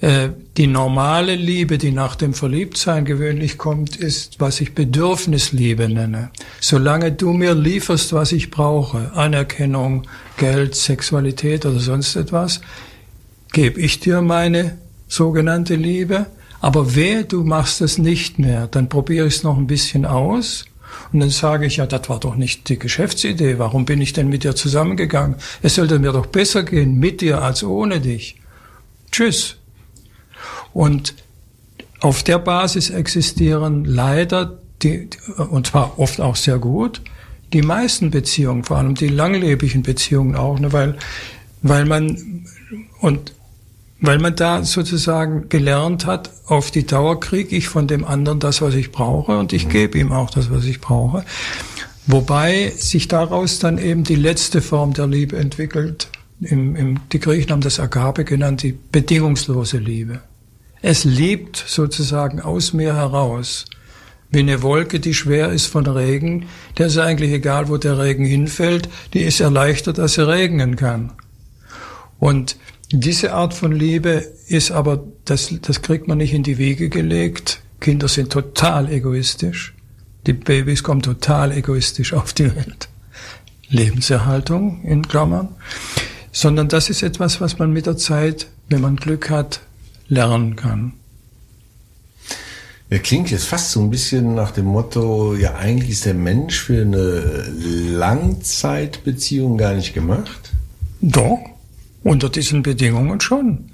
Äh, 0.00 0.28
die 0.56 0.68
normale 0.68 1.34
Liebe, 1.34 1.76
die 1.76 1.90
nach 1.90 2.14
dem 2.14 2.32
Verliebtsein 2.32 3.04
gewöhnlich 3.04 3.58
kommt, 3.58 3.96
ist, 3.96 4.38
was 4.38 4.60
ich 4.60 4.74
Bedürfnisliebe 4.74 5.88
nenne. 5.88 6.30
Solange 6.60 7.10
du 7.10 7.32
mir 7.32 7.54
lieferst, 7.54 8.12
was 8.12 8.32
ich 8.32 8.50
brauche, 8.50 9.12
Anerkennung, 9.14 10.06
Geld, 10.36 10.76
Sexualität 10.76 11.66
oder 11.66 11.80
sonst 11.80 12.14
etwas, 12.14 12.60
gebe 13.52 13.80
ich 13.80 13.98
dir 13.98 14.20
meine 14.20 14.78
sogenannte 15.08 15.74
Liebe. 15.74 16.26
Aber 16.60 16.94
wehe, 16.94 17.24
du 17.24 17.42
machst 17.42 17.80
es 17.80 17.98
nicht 17.98 18.38
mehr, 18.38 18.68
dann 18.68 18.88
probiere 18.88 19.26
ich 19.26 19.36
es 19.36 19.42
noch 19.42 19.56
ein 19.56 19.66
bisschen 19.66 20.04
aus 20.04 20.64
und 21.12 21.20
dann 21.20 21.30
sage 21.30 21.66
ich, 21.66 21.76
ja, 21.76 21.86
das 21.86 22.08
war 22.08 22.20
doch 22.20 22.36
nicht 22.36 22.68
die 22.68 22.78
Geschäftsidee. 22.78 23.58
Warum 23.58 23.84
bin 23.84 24.00
ich 24.00 24.12
denn 24.12 24.28
mit 24.28 24.44
dir 24.44 24.54
zusammengegangen? 24.54 25.36
Es 25.62 25.76
sollte 25.76 25.98
mir 25.98 26.12
doch 26.12 26.26
besser 26.26 26.62
gehen 26.62 26.98
mit 26.98 27.20
dir 27.20 27.42
als 27.42 27.62
ohne 27.62 28.00
dich. 28.00 28.40
Tschüss. 29.10 29.56
Und 30.72 31.14
auf 32.00 32.22
der 32.22 32.38
Basis 32.38 32.90
existieren 32.90 33.84
leider 33.84 34.58
die, 34.82 35.08
und 35.36 35.68
zwar 35.68 35.98
oft 35.98 36.20
auch 36.20 36.36
sehr 36.36 36.58
gut, 36.58 37.00
die 37.52 37.62
meisten 37.62 38.10
Beziehungen, 38.10 38.64
vor 38.64 38.76
allem 38.76 38.94
die 38.94 39.08
langlebigen 39.08 39.82
Beziehungen 39.82 40.36
auch, 40.36 40.58
ne, 40.58 40.72
weil, 40.72 40.98
weil 41.62 41.86
man, 41.86 42.44
und 43.00 43.32
weil 44.00 44.18
man 44.18 44.36
da 44.36 44.64
sozusagen 44.64 45.48
gelernt 45.48 46.06
hat, 46.06 46.30
auf 46.46 46.70
die 46.70 46.86
Dauer 46.86 47.18
kriege 47.18 47.56
ich 47.56 47.68
von 47.68 47.88
dem 47.88 48.04
anderen 48.04 48.38
das, 48.38 48.62
was 48.62 48.74
ich 48.74 48.92
brauche 48.92 49.36
und 49.38 49.52
ich 49.52 49.68
gebe 49.68 49.98
ihm 49.98 50.12
auch 50.12 50.30
das, 50.30 50.50
was 50.50 50.64
ich 50.64 50.80
brauche. 50.80 51.24
Wobei 52.06 52.72
sich 52.76 53.08
daraus 53.08 53.58
dann 53.58 53.76
eben 53.76 54.04
die 54.04 54.14
letzte 54.14 54.62
Form 54.62 54.94
der 54.94 55.06
Liebe 55.06 55.36
entwickelt. 55.36 56.08
Im, 56.40 56.76
im, 56.76 57.00
die 57.12 57.18
Griechen 57.18 57.50
haben 57.50 57.60
das 57.60 57.80
Agape 57.80 58.24
genannt, 58.24 58.62
die 58.62 58.72
bedingungslose 58.72 59.78
Liebe. 59.78 60.20
Es 60.80 61.04
liebt 61.04 61.62
sozusagen 61.66 62.40
aus 62.40 62.72
mir 62.72 62.94
heraus. 62.94 63.66
Wie 64.30 64.38
eine 64.38 64.62
Wolke, 64.62 65.00
die 65.00 65.14
schwer 65.14 65.50
ist 65.50 65.66
von 65.66 65.86
Regen, 65.86 66.46
der 66.76 66.86
ist 66.86 66.98
eigentlich 66.98 67.32
egal, 67.32 67.68
wo 67.68 67.78
der 67.78 67.98
Regen 67.98 68.24
hinfällt, 68.24 68.88
die 69.12 69.22
ist 69.22 69.40
erleichtert, 69.40 69.98
dass 69.98 70.14
sie 70.14 70.26
regnen 70.26 70.76
kann. 70.76 71.12
Und 72.18 72.56
diese 72.90 73.34
Art 73.34 73.52
von 73.54 73.72
Liebe 73.72 74.26
ist 74.46 74.70
aber, 74.70 75.04
das, 75.24 75.54
das 75.60 75.82
kriegt 75.82 76.08
man 76.08 76.18
nicht 76.18 76.32
in 76.32 76.42
die 76.42 76.58
Wege 76.58 76.88
gelegt. 76.88 77.60
Kinder 77.80 78.08
sind 78.08 78.32
total 78.32 78.90
egoistisch. 78.90 79.74
Die 80.26 80.32
Babys 80.32 80.82
kommen 80.82 81.02
total 81.02 81.52
egoistisch 81.52 82.12
auf 82.14 82.32
die 82.32 82.54
Welt. 82.56 82.88
Lebenserhaltung 83.68 84.82
in 84.84 85.06
Klammern. 85.06 85.50
Sondern 86.32 86.68
das 86.68 86.88
ist 86.88 87.02
etwas, 87.02 87.40
was 87.40 87.58
man 87.58 87.72
mit 87.72 87.86
der 87.86 87.96
Zeit, 87.96 88.46
wenn 88.68 88.80
man 88.80 88.96
Glück 88.96 89.28
hat, 89.28 89.60
lernen 90.08 90.56
kann. 90.56 90.94
Er 92.90 93.00
klingt 93.00 93.30
jetzt 93.30 93.44
fast 93.44 93.72
so 93.72 93.80
ein 93.80 93.90
bisschen 93.90 94.34
nach 94.34 94.50
dem 94.50 94.64
Motto, 94.64 95.34
ja 95.34 95.56
eigentlich 95.56 95.90
ist 95.90 96.06
der 96.06 96.14
Mensch 96.14 96.58
für 96.58 96.80
eine 96.80 97.52
Langzeitbeziehung 97.90 99.58
gar 99.58 99.74
nicht 99.74 99.92
gemacht. 99.92 100.52
Doch, 101.02 101.38
unter 102.08 102.28
diesen 102.28 102.62
Bedingungen 102.62 103.20
schon. 103.20 103.70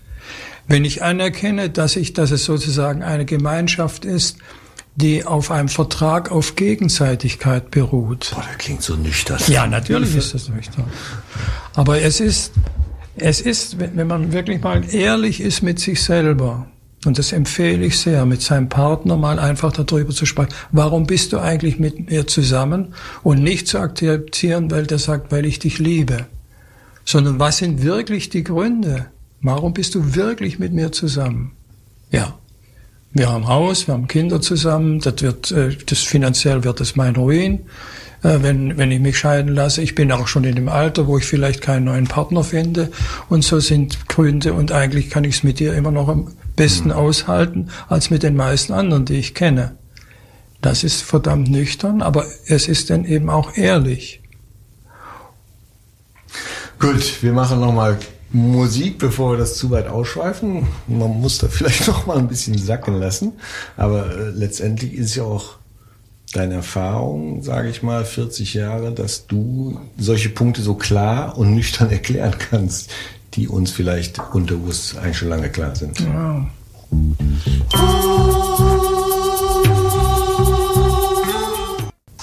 Wenn 0.66 0.85
ich 0.85 1.03
anerkenne, 1.03 1.70
dass 1.70 1.97
ich, 1.97 2.14
dass 2.14 2.31
es 2.31 2.44
sozusagen 2.44 3.03
eine 3.03 3.25
Gemeinschaft 3.25 4.05
ist, 4.05 4.38
die 4.97 5.25
auf 5.25 5.51
einem 5.51 5.68
Vertrag 5.68 6.31
auf 6.31 6.57
Gegenseitigkeit 6.57 7.70
beruht. 7.70 8.31
Boah, 8.35 8.44
der 8.49 8.57
klingt 8.57 8.83
so 8.83 8.94
nüchtern. 8.94 9.38
Ja, 9.49 9.66
natürlich 9.66 10.14
ist 10.14 10.35
das 10.35 10.49
nüchtern. 10.49 10.85
Aber 11.75 12.01
es 12.01 12.20
ist, 12.20 12.53
es 13.16 13.40
ist, 13.40 13.79
wenn 13.79 14.07
man 14.07 14.33
wirklich 14.33 14.62
mal 14.62 14.83
ehrlich 14.92 15.40
ist 15.40 15.62
mit 15.62 15.81
sich 15.81 16.03
selber, 16.03 16.66
und 17.05 17.18
das 17.18 17.33
empfehle 17.33 17.85
ich 17.85 17.99
sehr, 17.99 18.25
mit 18.25 18.40
seinem 18.40 18.70
Partner 18.70 19.16
mal 19.16 19.38
einfach 19.38 19.73
darüber 19.73 20.14
zu 20.14 20.25
sprechen. 20.25 20.55
Warum 20.73 21.07
bist 21.07 21.35
du 21.35 21.38
eigentlich 21.38 21.79
mit 21.79 22.09
mir 22.09 22.27
zusammen? 22.27 22.94
Und 23.23 23.42
nicht 23.42 23.68
zu 23.68 23.79
akzeptieren, 23.79 24.70
weil 24.70 24.87
der 24.87 24.99
sagt, 24.99 25.31
weil 25.31 25.44
ich 25.44 25.59
dich 25.59 25.79
liebe 25.79 26.25
sondern 27.05 27.38
was 27.38 27.59
sind 27.59 27.83
wirklich 27.83 28.29
die 28.29 28.45
Gründe? 28.45 29.07
Warum 29.43 29.75
bist 29.75 29.95
du 29.95 30.14
wirklich 30.14 30.59
mit 30.59 30.73
mir 30.73 30.93
zusammen? 30.93 31.53
Ja, 32.11 32.38
wir 33.12 33.31
haben 33.31 33.47
Haus, 33.47 33.87
wir 33.87 33.95
haben 33.95 34.09
Kinder 34.09 34.40
zusammen, 34.40 34.99
das 35.01 35.23
wird, 35.23 35.51
äh, 35.53 35.77
das 35.87 36.01
finanziell 36.01 36.64
wird 36.64 36.81
das 36.81 36.97
mein 36.97 37.14
Ruin, 37.14 37.61
äh, 38.23 38.38
wenn, 38.40 38.77
wenn 38.77 38.90
ich 38.90 39.01
mich 39.01 39.19
scheiden 39.19 39.55
lasse. 39.55 39.83
Ich 39.83 39.95
bin 39.95 40.11
auch 40.11 40.27
schon 40.27 40.45
in 40.45 40.57
dem 40.57 40.69
Alter, 40.69 41.07
wo 41.07 41.19
ich 41.19 41.25
vielleicht 41.25 41.61
keinen 41.61 41.85
neuen 41.85 42.07
Partner 42.09 42.43
finde 42.43 42.90
und 43.29 43.45
so 43.45 43.61
sind 43.61 44.09
Gründe 44.09 44.53
und 44.53 44.73
eigentlich 44.73 45.11
kann 45.11 45.23
ich 45.25 45.37
es 45.37 45.43
mit 45.45 45.61
dir 45.61 45.75
immer 45.75 45.93
noch 45.93 46.09
am 46.09 46.33
besten 46.57 46.88
mhm. 46.88 46.95
aushalten 46.95 47.69
als 47.88 48.11
mit 48.11 48.25
den 48.25 48.35
meisten 48.35 48.73
anderen, 48.73 49.05
die 49.05 49.14
ich 49.14 49.35
kenne. 49.35 49.77
Das 50.61 50.83
ist 50.83 51.03
verdammt 51.03 51.51
nüchtern, 51.51 52.03
aber 52.03 52.25
es 52.47 52.67
ist 52.67 52.90
dann 52.90 53.05
eben 53.05 53.31
auch 53.31 53.57
ehrlich. 53.57 54.23
Gut, 56.85 57.23
wir 57.23 57.33
machen 57.33 57.61
nochmal 57.61 57.97
Musik, 58.31 58.99
bevor 58.99 59.33
wir 59.33 59.38
das 59.38 59.57
zu 59.57 59.70
weit 59.70 59.88
ausschweifen. 59.88 60.66
Man 60.87 61.18
muss 61.18 61.38
da 61.38 61.49
vielleicht 61.49 61.87
noch 61.87 62.05
mal 62.05 62.18
ein 62.18 62.29
bisschen 62.29 62.59
sacken 62.59 63.01
lassen. 63.01 63.33
Aber 63.79 64.14
äh, 64.14 64.29
letztendlich 64.29 64.92
ist 64.92 65.14
ja 65.14 65.23
auch 65.23 65.55
deine 66.35 66.57
Erfahrung, 66.57 67.42
sage 67.42 67.70
ich 67.70 67.83
mal, 67.83 68.05
40 68.05 68.53
Jahre, 68.53 68.92
dass 68.92 69.27
du 69.27 69.81
solche 69.97 70.29
Punkte 70.29 70.61
so 70.61 70.75
klar 70.75 71.38
und 71.38 71.55
nüchtern 71.55 71.90
erklären 71.90 72.35
kannst, 72.38 72.90
die 73.33 73.49
uns 73.49 73.70
vielleicht 73.70 74.20
unterbewusst 74.35 74.99
eigentlich 74.99 75.16
schon 75.16 75.31
lange 75.31 75.49
klar 75.49 75.75
sind. 75.75 76.01
Ja. 76.01 76.47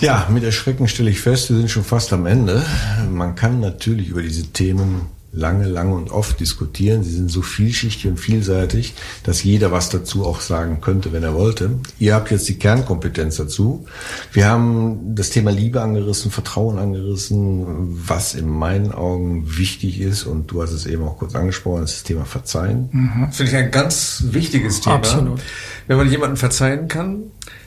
Ja, 0.01 0.27
mit 0.31 0.43
Erschrecken 0.43 0.87
stelle 0.87 1.11
ich 1.11 1.21
fest, 1.21 1.51
wir 1.51 1.57
sind 1.57 1.69
schon 1.69 1.83
fast 1.83 2.11
am 2.11 2.25
Ende. 2.25 2.65
Man 3.11 3.35
kann 3.35 3.59
natürlich 3.59 4.09
über 4.09 4.23
diese 4.23 4.47
Themen 4.47 5.01
lange, 5.31 5.67
lange 5.67 5.93
und 5.93 6.11
oft 6.11 6.39
diskutieren. 6.39 7.03
Sie 7.03 7.11
sind 7.11 7.29
so 7.29 7.43
vielschichtig 7.43 8.07
und 8.07 8.17
vielseitig, 8.17 8.95
dass 9.23 9.43
jeder 9.43 9.71
was 9.71 9.89
dazu 9.89 10.25
auch 10.25 10.41
sagen 10.41 10.81
könnte, 10.81 11.13
wenn 11.13 11.23
er 11.23 11.35
wollte. 11.35 11.79
Ihr 11.99 12.15
habt 12.15 12.31
jetzt 12.31 12.49
die 12.49 12.55
Kernkompetenz 12.55 13.37
dazu. 13.37 13.85
Wir 14.33 14.47
haben 14.47 15.15
das 15.15 15.29
Thema 15.29 15.51
Liebe 15.51 15.81
angerissen, 15.81 16.31
Vertrauen 16.31 16.79
angerissen, 16.79 18.07
was 18.07 18.33
in 18.33 18.49
meinen 18.49 18.91
Augen 18.91 19.57
wichtig 19.57 20.01
ist. 20.01 20.23
Und 20.23 20.51
du 20.51 20.61
hast 20.61 20.71
es 20.71 20.85
eben 20.85 21.03
auch 21.03 21.17
kurz 21.17 21.35
angesprochen, 21.35 21.81
das, 21.81 21.93
das 21.93 22.03
Thema 22.03 22.25
Verzeihen. 22.25 22.89
Mhm. 22.91 23.31
Finde 23.31 23.51
ich 23.51 23.57
ein 23.57 23.71
ganz 23.71 24.23
wichtiges 24.31 24.81
Thema. 24.81 24.95
Absolut. 24.95 25.41
Wenn 25.87 25.97
man 25.97 26.09
jemanden 26.09 26.37
verzeihen 26.37 26.87
kann, 26.87 27.23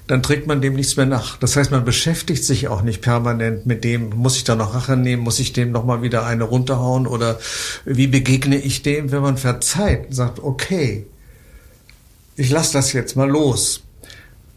dann 0.07 0.23
trägt 0.23 0.47
man 0.47 0.61
dem 0.61 0.75
nichts 0.75 0.97
mehr 0.97 1.07
nach. 1.07 1.39
Das 1.39 1.57
heißt, 1.57 1.71
man 1.71 1.85
beschäftigt 1.85 2.45
sich 2.45 2.69
auch 2.69 2.83
nicht 2.83 3.01
permanent 3.01 3.67
mit 3.67 3.85
dem, 3.85 4.11
muss 4.11 4.37
ich 4.37 4.45
da 4.45 4.55
noch 4.55 4.75
Rache 4.75 4.97
nehmen, 4.97 5.23
muss 5.23 5.39
ich 5.39 5.53
dem 5.53 5.73
noch 5.73 5.85
mal 5.85 6.03
wieder 6.03 6.27
eine 6.27 6.45
runterhauen 6.45 7.07
oder 7.07 7.39
wie 7.85 8.07
begegne 8.07 8.57
ich 8.57 8.83
dem, 8.83 9.13
wenn 9.13 9.23
man 9.23 9.39
verzeiht 9.39 10.09
und 10.09 10.13
sagt, 10.15 10.41
okay, 10.41 11.07
ich 12.37 12.51
lass 12.51 12.73
das 12.73 12.93
jetzt 12.93 13.17
mal 13.17 13.29
los. 13.29 13.83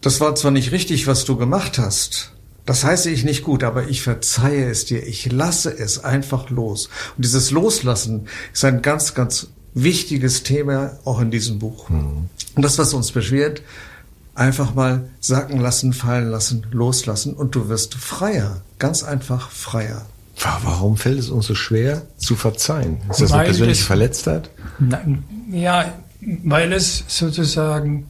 Das 0.01 0.19
war 0.19 0.35
zwar 0.35 0.51
nicht 0.51 0.71
richtig, 0.71 1.07
was 1.07 1.25
du 1.25 1.37
gemacht 1.37 1.77
hast, 1.77 2.33
das 2.67 2.83
heiße 2.83 3.09
ich 3.09 3.23
nicht 3.23 3.43
gut, 3.43 3.63
aber 3.63 3.87
ich 3.87 4.01
verzeihe 4.01 4.69
es 4.69 4.83
dir, 4.83 5.01
ich 5.07 5.31
lasse 5.31 5.71
es 5.71 6.03
einfach 6.03 6.49
los. 6.49 6.89
Und 7.15 7.23
dieses 7.23 7.49
Loslassen 7.49 8.27
ist 8.53 8.65
ein 8.65 8.81
ganz, 8.81 9.13
ganz 9.13 9.47
wichtiges 9.73 10.43
Thema 10.43 10.99
auch 11.05 11.21
in 11.21 11.31
diesem 11.31 11.59
Buch. 11.59 11.89
Mhm. 11.89 12.29
Und 12.55 12.61
das, 12.61 12.77
was 12.77 12.93
uns 12.93 13.13
beschwert, 13.13 13.61
einfach 14.37 14.73
mal 14.75 15.09
sacken 15.19 15.59
lassen, 15.59 15.93
fallen 15.93 16.29
lassen, 16.29 16.65
loslassen 16.71 17.33
und 17.33 17.55
du 17.55 17.69
wirst 17.69 17.95
freier, 17.95 18.61
ganz 18.79 19.03
einfach 19.03 19.49
freier. 19.49 20.05
Warum 20.63 20.97
fällt 20.97 21.17
es 21.17 21.29
uns 21.29 21.47
so 21.47 21.55
schwer 21.55 22.03
zu 22.17 22.35
verzeihen? 22.35 22.99
Ist 23.09 23.21
das 23.21 23.31
weil 23.31 23.39
eine 23.39 23.47
persönliche 23.47 23.81
es, 23.81 23.87
Verletztheit? 23.87 24.49
Nein, 24.77 25.23
ja, 25.51 25.93
weil 26.43 26.71
es 26.73 27.03
sozusagen 27.07 28.07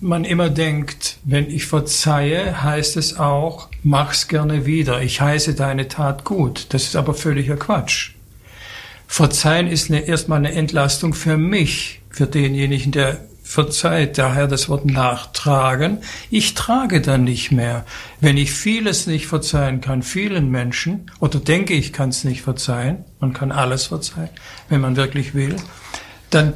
man 0.00 0.24
immer 0.24 0.48
denkt, 0.48 1.16
wenn 1.24 1.50
ich 1.50 1.66
verzeihe, 1.66 2.62
heißt 2.62 2.96
es 2.96 3.18
auch, 3.18 3.68
mach's 3.82 4.28
gerne 4.28 4.64
wieder. 4.64 5.02
Ich 5.02 5.20
heiße 5.20 5.54
deine 5.54 5.88
Tat 5.88 6.24
gut. 6.24 6.66
Das 6.68 6.84
ist 6.84 6.94
aber 6.94 7.14
völliger 7.14 7.56
Quatsch. 7.56 8.12
Verzeihen 9.08 9.66
ist 9.66 9.90
eine, 9.90 10.06
erstmal 10.06 10.38
eine 10.38 10.52
Entlastung 10.52 11.14
für 11.14 11.36
mich, 11.36 12.00
für 12.10 12.26
denjenigen, 12.26 12.92
der 12.92 13.20
verzeiht, 13.42 14.18
daher 14.18 14.46
das 14.46 14.68
Wort 14.68 14.86
nachtragen. 14.86 15.98
Ich 16.30 16.54
trage 16.54 17.00
dann 17.00 17.24
nicht 17.24 17.50
mehr. 17.52 17.84
Wenn 18.20 18.36
ich 18.36 18.52
vieles 18.52 19.06
nicht 19.06 19.26
verzeihen 19.26 19.80
kann, 19.80 20.02
vielen 20.02 20.50
Menschen, 20.50 21.10
oder 21.20 21.38
denke, 21.38 21.74
ich 21.74 21.92
kann 21.92 22.10
es 22.10 22.24
nicht 22.24 22.42
verzeihen, 22.42 23.04
man 23.20 23.32
kann 23.32 23.52
alles 23.52 23.86
verzeihen, 23.86 24.30
wenn 24.68 24.80
man 24.80 24.96
wirklich 24.96 25.34
will, 25.34 25.56
dann 26.30 26.54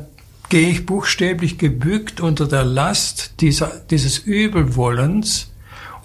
gehe 0.48 0.68
ich 0.68 0.86
buchstäblich 0.86 1.58
gebückt 1.58 2.20
unter 2.20 2.46
der 2.46 2.64
Last 2.64 3.40
dieser, 3.40 3.72
dieses 3.90 4.18
Übelwollens, 4.18 5.48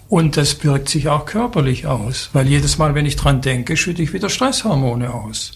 und 0.08 0.36
das 0.36 0.62
wirkt 0.62 0.90
sich 0.90 1.08
auch 1.08 1.24
körperlich 1.24 1.86
aus, 1.86 2.28
weil 2.34 2.46
jedes 2.46 2.76
Mal, 2.76 2.94
wenn 2.94 3.06
ich 3.06 3.16
dran 3.16 3.40
denke, 3.40 3.78
schütte 3.78 4.02
ich 4.02 4.12
wieder 4.12 4.28
Stresshormone 4.28 5.14
aus. 5.14 5.52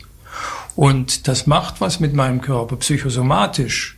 Und 0.74 1.28
das 1.28 1.46
macht 1.46 1.82
was 1.82 2.00
mit 2.00 2.14
meinem 2.14 2.40
Körper, 2.40 2.76
psychosomatisch. 2.76 3.95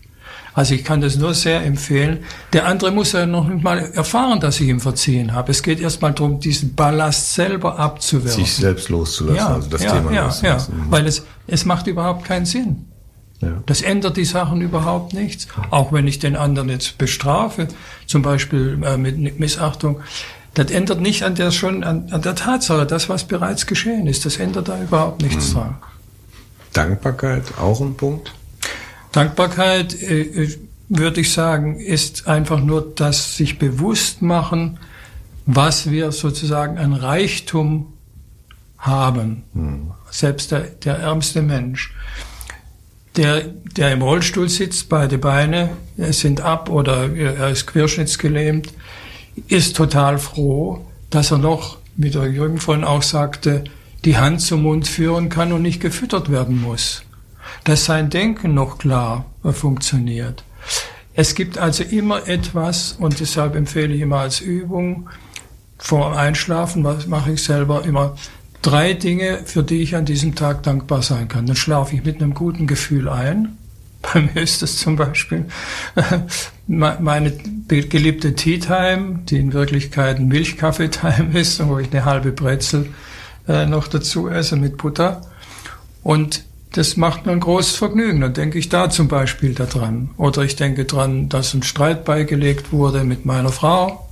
Also 0.59 0.75
ich 0.75 0.83
kann 0.83 1.01
das 1.01 1.15
nur 1.15 1.35
sehr 1.35 1.65
empfehlen. 1.65 2.25
Der 2.53 2.67
andere 2.67 2.91
muss 2.91 3.13
ja 3.13 3.27
noch 3.27 3.47
nicht 3.47 3.63
mal 3.63 3.79
erfahren, 3.79 4.41
dass 4.41 4.59
ich 4.59 4.67
ihm 4.67 4.81
verziehen 4.81 5.33
habe. 5.33 5.53
Es 5.53 5.63
geht 5.63 5.79
erstmal 5.79 6.13
darum, 6.13 6.41
diesen 6.41 6.75
Ballast 6.75 7.35
selber 7.35 7.79
abzuwerfen. 7.79 8.45
Sich 8.45 8.55
selbst 8.55 8.89
loszulassen, 8.89 9.37
ja, 9.37 9.55
also 9.55 9.69
das 9.71 9.85
ja, 9.85 9.93
Thema 9.93 10.13
ja, 10.13 10.25
loszulassen. 10.25 10.75
Ja, 10.77 10.85
weil 10.91 11.07
es, 11.07 11.23
es 11.47 11.65
macht 11.65 11.87
überhaupt 11.87 12.25
keinen 12.25 12.45
Sinn. 12.45 12.87
Ja. 13.41 13.63
Das 13.67 13.83
ändert 13.83 14.17
die 14.17 14.25
Sachen 14.25 14.61
überhaupt 14.61 15.15
nichts. 15.15 15.47
Auch 15.71 15.93
wenn 15.93 16.09
ich 16.09 16.19
den 16.19 16.35
anderen 16.35 16.71
jetzt 16.71 16.99
bestrafe, 16.99 17.69
zum 18.07 18.23
Beispiel 18.23 18.81
äh, 18.83 18.97
mit 18.97 19.39
Missachtung, 19.39 20.01
das 20.55 20.73
ändert 20.73 21.01
nicht 21.01 21.23
an 21.23 21.37
der 21.37 21.53
schon 21.53 21.85
an, 21.85 22.09
an, 22.11 22.23
der 22.23 22.35
Tatsache, 22.35 22.85
das 22.85 23.09
was 23.09 23.23
bereits 23.23 23.69
geschehen 23.69 24.09
ist. 24.09 24.27
Das 24.27 24.39
ändert 24.39 24.67
da 24.67 24.83
überhaupt 24.83 25.23
nichts 25.23 25.51
hm. 25.51 25.55
dran. 25.55 25.77
Dankbarkeit 26.73 27.45
auch 27.61 27.81
ein 27.81 27.95
Punkt. 27.95 28.33
Dankbarkeit, 29.13 30.01
äh, 30.01 30.21
äh, 30.21 30.59
würde 30.89 31.21
ich 31.21 31.33
sagen, 31.33 31.79
ist 31.79 32.29
einfach 32.29 32.61
nur 32.61 32.93
das 32.95 33.37
sich 33.37 33.59
bewusst 33.59 34.23
machen, 34.23 34.79
was 35.47 35.91
wir 35.91 36.13
sozusagen 36.13 36.79
an 36.79 36.93
Reichtum 36.93 37.93
haben. 38.79 39.45
Mhm. 39.53 39.91
Selbst 40.11 40.53
der, 40.53 40.61
der 40.61 40.99
ärmste 40.99 41.43
Mensch. 41.43 41.95
Der, 43.17 43.43
der 43.77 43.93
im 43.93 44.03
Rollstuhl 44.03 44.49
sitzt, 44.49 44.89
beide 44.89 45.19
Beine 45.19 45.71
sind 45.97 46.41
ab 46.41 46.71
oder 46.71 47.13
er 47.13 47.51
ist 47.51 47.67
querschnittsgelähmt, 47.67 48.73
ist 49.49 49.75
total 49.75 50.19
froh, 50.19 50.87
dass 51.11 51.33
er 51.33 51.39
noch, 51.39 51.79
wie 51.97 52.11
der 52.11 52.27
Jürgen 52.29 52.59
vorhin 52.59 52.85
auch 52.85 53.03
sagte, 53.03 53.65
die 54.05 54.19
Hand 54.19 54.41
zum 54.41 54.63
Mund 54.63 54.87
führen 54.87 55.31
kann 55.31 55.53
und 55.53 55.63
nicht 55.63 55.81
gefüttert 55.81 56.31
werden 56.31 56.61
muss 56.61 57.03
dass 57.65 57.85
sein 57.85 58.11
Denken 58.11 58.55
noch 58.55 58.79
klar 58.79 59.25
funktioniert. 59.43 60.45
Es 61.15 61.35
gibt 61.35 61.59
also 61.59 61.83
immer 61.83 62.29
etwas, 62.29 62.93
und 62.93 63.19
deshalb 63.19 63.57
empfehle 63.57 63.95
ich 63.95 64.03
immer 64.03 64.21
als 64.21 64.41
Übung 64.41 65.09
vor 65.77 66.17
Einschlafen, 66.17 66.85
was 66.85 67.07
mache 67.07 67.33
ich 67.33 67.43
selber 67.43 67.85
immer, 67.85 68.17
drei 68.63 68.93
Dinge, 68.93 69.41
für 69.45 69.63
die 69.63 69.83
ich 69.83 69.97
an 69.97 70.05
diesem 70.05 70.35
Tag 70.35 70.63
dankbar 70.63 71.03
sein 71.03 71.29
kann. 71.29 71.47
Dann 71.47 71.57
schlafe 71.57 71.97
ich 71.97 72.05
mit 72.05 72.23
einem 72.23 72.35
guten 72.35 72.67
Gefühl 72.67 73.09
ein. 73.09 73.57
Bei 74.03 74.21
mir 74.21 74.43
ist 74.43 74.63
es 74.63 74.79
zum 74.79 74.95
Beispiel 74.95 75.47
meine 76.69 77.33
geliebte 77.33 78.35
Tea 78.35 78.61
Time, 78.61 79.21
die 79.25 79.39
in 79.39 79.53
Wirklichkeit 79.53 80.19
ein 80.19 80.29
Milchkaffee 80.29 80.89
Time 80.89 81.37
ist, 81.39 81.67
wo 81.67 81.79
ich 81.79 81.91
eine 81.91 82.05
halbe 82.05 82.31
Brezel 82.31 82.91
äh, 83.49 83.67
noch 83.67 83.89
dazu 83.89 84.29
esse 84.29 84.55
mit 84.55 84.77
Butter. 84.77 85.23
Und 86.05 86.45
das 86.73 86.97
macht 86.97 87.27
mir 87.27 87.33
ein 87.33 87.41
großes 87.41 87.77
Vergnügen. 87.77 88.21
Dann 88.21 88.35
denke 88.35 88.59
ich 88.59 88.69
da 88.69 88.91
zum 88.91 89.09
Beispiel 89.09 89.55
daran. 89.55 90.11
Oder 90.17 90.43
ich 90.43 90.57
denke 90.57 90.85
dran, 90.85 91.29
dass 91.29 91.55
ein 91.55 91.63
Streit 91.63 92.05
beigelegt 92.05 92.73
wurde 92.73 93.05
mit 93.05 93.25
meiner 93.25 93.51
Frau. 93.51 94.09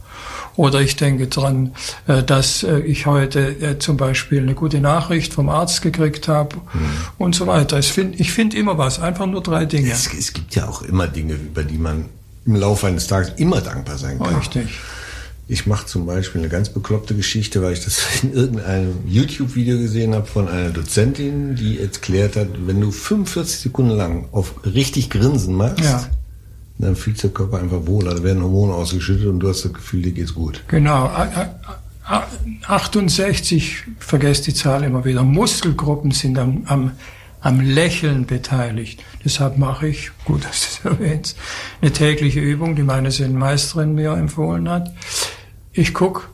Oder 0.56 0.80
ich 0.80 0.96
denke 0.96 1.26
dran, 1.26 1.72
äh, 2.06 2.22
dass 2.22 2.62
äh, 2.62 2.78
ich 2.78 3.04
heute 3.04 3.40
äh, 3.60 3.78
zum 3.78 3.98
Beispiel 3.98 4.40
eine 4.40 4.54
gute 4.54 4.80
Nachricht 4.80 5.34
vom 5.34 5.50
Arzt 5.50 5.82
gekriegt 5.82 6.28
habe 6.28 6.56
mhm. 6.56 6.90
und 7.18 7.34
so 7.34 7.46
weiter. 7.46 7.78
Ich 7.78 7.92
finde 7.92 8.16
ich 8.18 8.32
find 8.32 8.54
immer 8.54 8.78
was, 8.78 8.98
einfach 8.98 9.26
nur 9.26 9.42
drei 9.42 9.66
Dinge. 9.66 9.90
Es, 9.90 10.10
es 10.12 10.32
gibt 10.32 10.54
ja 10.54 10.66
auch 10.66 10.80
immer 10.80 11.08
Dinge, 11.08 11.34
über 11.34 11.62
die 11.62 11.76
man 11.76 12.06
im 12.46 12.56
Laufe 12.56 12.86
eines 12.86 13.06
Tages 13.06 13.32
immer 13.36 13.60
dankbar 13.60 13.98
sein 13.98 14.18
kann. 14.18 14.36
Richtig. 14.36 14.68
Ich 15.48 15.66
mache 15.66 15.86
zum 15.86 16.06
Beispiel 16.06 16.40
eine 16.40 16.50
ganz 16.50 16.70
bekloppte 16.70 17.14
Geschichte, 17.14 17.62
weil 17.62 17.72
ich 17.72 17.84
das 17.84 18.02
in 18.22 18.32
irgendeinem 18.32 18.94
YouTube-Video 19.06 19.78
gesehen 19.78 20.14
habe 20.14 20.26
von 20.26 20.48
einer 20.48 20.70
Dozentin, 20.70 21.54
die 21.54 21.78
erklärt 21.78 22.36
hat, 22.36 22.48
wenn 22.66 22.80
du 22.80 22.90
45 22.90 23.60
Sekunden 23.60 23.92
lang 23.96 24.28
auf 24.32 24.54
richtig 24.64 25.08
Grinsen 25.08 25.54
machst, 25.54 25.84
ja. 25.84 26.04
dann 26.78 26.96
fühlt 26.96 27.16
sich 27.16 27.30
der 27.30 27.30
Körper 27.30 27.58
einfach 27.58 27.86
wohl. 27.86 28.04
Da 28.04 28.22
werden 28.24 28.42
Hormone 28.42 28.74
ausgeschüttet 28.74 29.26
und 29.26 29.38
du 29.38 29.48
hast 29.48 29.64
das 29.64 29.72
Gefühl, 29.72 30.02
dir 30.02 30.12
geht's 30.12 30.34
gut. 30.34 30.64
Genau. 30.66 31.10
68, 32.66 33.84
vergesst 33.98 34.46
die 34.46 34.54
Zahl 34.54 34.84
immer 34.84 35.04
wieder, 35.04 35.22
Muskelgruppen 35.22 36.12
sind 36.12 36.38
am, 36.38 36.62
am, 36.66 36.92
am 37.40 37.60
Lächeln 37.60 38.26
beteiligt. 38.26 39.02
Deshalb 39.24 39.58
mache 39.58 39.88
ich, 39.88 40.10
gut, 40.24 40.44
dass 40.44 40.80
du 40.82 40.88
es 40.88 40.98
erwähnst, 40.98 41.38
eine 41.80 41.92
tägliche 41.92 42.40
Übung, 42.40 42.76
die 42.76 42.82
meine 42.82 43.10
Zen-Meisterin 43.10 43.94
mir 43.94 44.12
empfohlen 44.12 44.68
hat. 44.68 44.92
Ich 45.76 45.94
guck 45.94 46.30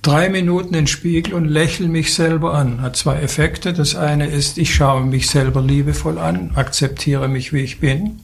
drei 0.00 0.28
Minuten 0.28 0.68
in 0.68 0.72
den 0.72 0.86
Spiegel 0.86 1.34
und 1.34 1.44
lächle 1.44 1.88
mich 1.88 2.14
selber 2.14 2.54
an. 2.54 2.80
Hat 2.80 2.96
zwei 2.96 3.20
Effekte. 3.20 3.72
Das 3.72 3.94
eine 3.94 4.26
ist, 4.26 4.58
ich 4.58 4.74
schaue 4.74 5.04
mich 5.04 5.28
selber 5.28 5.62
liebevoll 5.62 6.18
an, 6.18 6.52
akzeptiere 6.54 7.28
mich, 7.28 7.52
wie 7.52 7.60
ich 7.60 7.80
bin. 7.80 8.20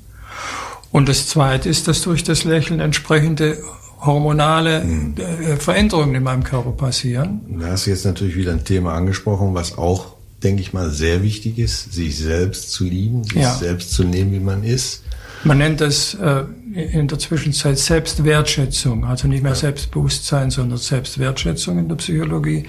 Und 0.91 1.09
das 1.09 1.29
zweite 1.29 1.69
ist, 1.69 1.87
dass 1.87 2.03
durch 2.03 2.25
das 2.25 2.45
Lächeln 2.45 2.81
entsprechende 2.81 3.59
hormonale 4.01 4.83
hm. 4.83 5.15
Veränderungen 5.59 6.15
in 6.15 6.23
meinem 6.23 6.45
Körper 6.45 6.71
passieren. 6.73 7.41
Da 7.61 7.69
hast 7.69 7.87
du 7.87 7.91
jetzt 7.91 8.07
natürlich 8.07 8.37
wieder 8.37 8.53
ein 8.53 8.65
Thema 8.65 8.95
angesprochen, 8.95 9.55
was 9.55 9.77
auch 9.77 10.19
denke 10.43 10.63
ich 10.63 10.73
mal, 10.73 10.91
sehr 10.91 11.23
wichtig 11.23 11.59
ist, 11.59 11.93
sich 11.93 12.17
selbst 12.17 12.71
zu 12.71 12.85
lieben, 12.85 13.25
sich 13.25 13.43
Ja. 13.43 13.55
selbst 13.55 13.93
zu 13.93 14.05
nehmen, 14.05 14.33
wie 14.33 14.41
man 14.41 14.63
ist. 14.63 15.03
Man 15.45 15.59
nennt 15.59 15.81
das 15.81 16.15
äh, 16.15 16.45
in 16.79 17.09
der 17.09 17.19
Zwischenzeit 17.19 17.79
Selbstwertschätzung, 17.79 19.05
also 19.05 19.29
nicht 19.29 19.43
mehr 19.43 19.55
Selbstbewusstsein, 19.55 20.51
sondern 20.51 20.79
Selbstwertschätzung 20.79 21.79
in 21.79 21.89
der 21.89 21.97
Psychologie. 21.97 22.65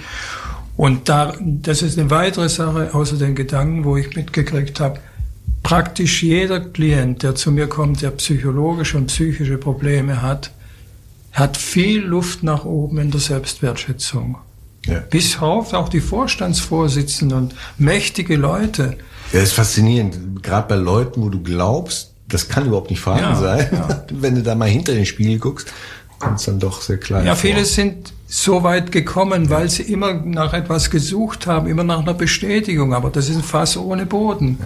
Und 0.76 1.10
da, 1.10 1.34
das 1.39 1.82
ist 1.82 2.00
eine 2.00 2.10
weitere 2.10 2.50
Sache 2.50 2.93
außer 2.93 3.17
den 3.17 3.36
Gedanken, 3.36 3.84
wo 3.84 3.98
ich 3.98 4.15
mitgekriegt 4.15 4.80
habe, 4.80 5.00
praktisch 5.63 6.24
jeder 6.24 6.60
Klient, 6.60 7.24
der 7.24 7.36
zu 7.36 7.52
mir 7.52 7.67
kommt, 7.67 8.02
der 8.02 8.12
psychologische 8.12 8.98
und 8.98 9.08
psychische 9.08 9.58
Probleme 9.58 10.22
hat, 10.22 10.52
hat 11.32 11.58
viel 11.58 12.02
Luft 12.02 12.43
nach 12.43 12.65
oben 12.65 12.98
in 12.98 13.12
der 13.12 13.19
Selbstwertschätzung. 13.19 14.38
Ja. 14.86 15.00
Bis 15.00 15.39
auf 15.39 15.74
auch 15.74 15.89
die 15.89 16.00
Vorstandsvorsitzenden 16.00 17.38
und 17.38 17.56
mächtige 17.78 18.38
Leute. 18.38 18.98
Ja, 19.34 19.41
ist 19.41 19.54
faszinierend. 19.54 20.41
Gerade 20.41 20.67
bei 20.67 20.76
Leuten, 20.76 21.22
wo 21.22 21.30
du 21.30 21.43
glaubst, 21.43 22.13
das 22.30 22.48
kann 22.48 22.68
überhaupt 22.68 22.89
nicht 22.89 23.02
vorhanden 23.02 23.32
Ja, 23.32 23.36
sein. 23.39 23.68
ja. 23.72 24.04
Wenn 24.12 24.36
du 24.36 24.44
da 24.44 24.56
mal 24.56 24.70
hinter 24.70 24.94
den 24.94 25.06
Spiegel 25.06 25.39
guckst, 25.39 25.72
kommt 26.20 26.39
es 26.39 26.46
dann 26.46 26.60
doch 26.60 26.82
sehr 26.82 26.98
klein 26.98 27.26
Ja, 27.26 27.36
vor. 27.36 27.50
viele 27.50 27.65
sind 27.65 28.13
so 28.28 28.63
weit 28.63 28.92
gekommen, 28.92 29.50
weil 29.50 29.70
sie 29.70 29.84
immer 29.84 30.13
nach 30.13 30.54
etwas 30.54 30.89
gesucht 30.92 31.48
haben, 31.48 31.68
immer 31.68 31.84
nach 31.84 32.00
einer 32.00 32.13
Bestätigung. 32.13 32.94
Aber 32.94 33.10
das 33.10 33.30
ist 33.30 33.38
ein 33.38 33.44
Fass 33.44 33.76
ohne 33.78 34.06
Boden. 34.06 34.60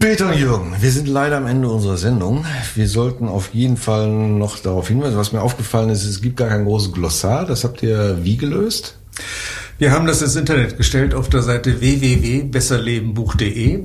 Peter 0.00 0.28
und 0.28 0.38
Jürgen, 0.38 0.74
wir 0.80 0.90
sind 0.92 1.08
leider 1.08 1.36
am 1.38 1.46
Ende 1.46 1.68
unserer 1.68 1.96
Sendung. 1.96 2.44
Wir 2.76 2.86
sollten 2.88 3.26
auf 3.28 3.50
jeden 3.52 3.76
Fall 3.76 4.08
noch 4.08 4.58
darauf 4.58 4.86
hinweisen, 4.88 5.16
was 5.16 5.32
mir 5.32 5.42
aufgefallen 5.42 5.90
ist, 5.90 6.04
es 6.04 6.20
gibt 6.22 6.36
gar 6.36 6.48
kein 6.48 6.64
großes 6.64 6.92
Glossar. 6.92 7.44
Das 7.46 7.64
habt 7.64 7.82
ihr 7.82 8.18
wie 8.22 8.36
gelöst? 8.36 8.96
Wir 9.78 9.90
haben 9.92 10.06
das 10.06 10.22
ins 10.22 10.36
Internet 10.36 10.76
gestellt 10.76 11.14
auf 11.14 11.28
der 11.28 11.42
Seite 11.42 11.80
www.besserlebenbuch.de. 11.80 13.80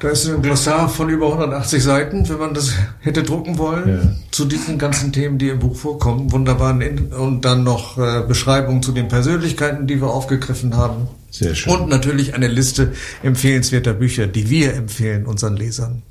Da 0.00 0.10
ist 0.10 0.28
ein 0.28 0.42
Glossar 0.42 0.90
von 0.90 1.08
über 1.08 1.26
180 1.32 1.82
Seiten, 1.82 2.28
wenn 2.28 2.38
man 2.38 2.52
das 2.52 2.72
hätte 3.00 3.22
drucken 3.22 3.56
wollen, 3.56 3.88
Ja. 3.88 4.12
zu 4.30 4.44
diesen 4.44 4.78
ganzen 4.78 5.10
Themen, 5.10 5.38
die 5.38 5.48
im 5.48 5.58
Buch 5.58 5.74
vorkommen. 5.74 6.30
Wunderbar. 6.32 6.78
Und 7.18 7.46
dann 7.46 7.64
noch 7.64 7.96
äh, 7.96 8.22
Beschreibungen 8.28 8.82
zu 8.82 8.92
den 8.92 9.08
Persönlichkeiten, 9.08 9.86
die 9.86 9.98
wir 10.00 10.08
aufgegriffen 10.08 10.76
haben. 10.76 11.08
Sehr 11.30 11.54
schön. 11.54 11.72
Und 11.72 11.88
natürlich 11.88 12.34
eine 12.34 12.46
Liste 12.48 12.92
empfehlenswerter 13.22 13.94
Bücher, 13.94 14.26
die 14.26 14.50
wir 14.50 14.74
empfehlen 14.74 15.24
unseren 15.24 15.56
Lesern. 15.56 16.02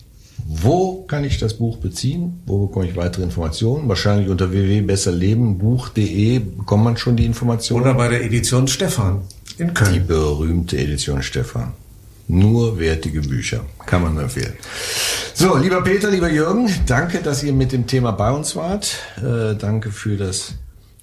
Wo 0.47 1.03
kann 1.03 1.23
ich 1.23 1.37
das 1.37 1.53
Buch 1.55 1.77
beziehen? 1.77 2.41
Wo 2.47 2.65
bekomme 2.67 2.87
ich 2.87 2.95
weitere 2.95 3.21
Informationen? 3.23 3.87
Wahrscheinlich 3.87 4.29
unter 4.29 4.51
www.besserlebenbuch.de 4.51 6.39
bekommt 6.39 6.83
man 6.83 6.97
schon 6.97 7.15
die 7.17 7.25
Informationen. 7.25 7.81
Oder 7.83 7.93
bei 7.93 8.07
der 8.07 8.23
Edition 8.23 8.67
Stefan 8.67 9.21
in 9.59 9.67
die 9.69 9.73
Köln. 9.73 10.07
berühmte 10.07 10.77
Edition 10.77 11.21
Stefan. 11.23 11.73
Nur 12.27 12.79
wertige 12.79 13.21
Bücher. 13.21 13.65
Kann 13.85 14.01
man 14.01 14.13
nur 14.13 14.23
empfehlen. 14.23 14.53
So, 15.33 15.57
lieber 15.57 15.81
Peter, 15.81 16.09
lieber 16.09 16.29
Jürgen, 16.29 16.69
danke, 16.87 17.19
dass 17.19 17.43
ihr 17.43 17.53
mit 17.53 17.71
dem 17.71 17.87
Thema 17.87 18.11
bei 18.11 18.31
uns 18.31 18.55
wart. 18.55 18.97
Äh, 19.17 19.55
danke 19.55 19.91
für 19.91 20.17
das 20.17 20.55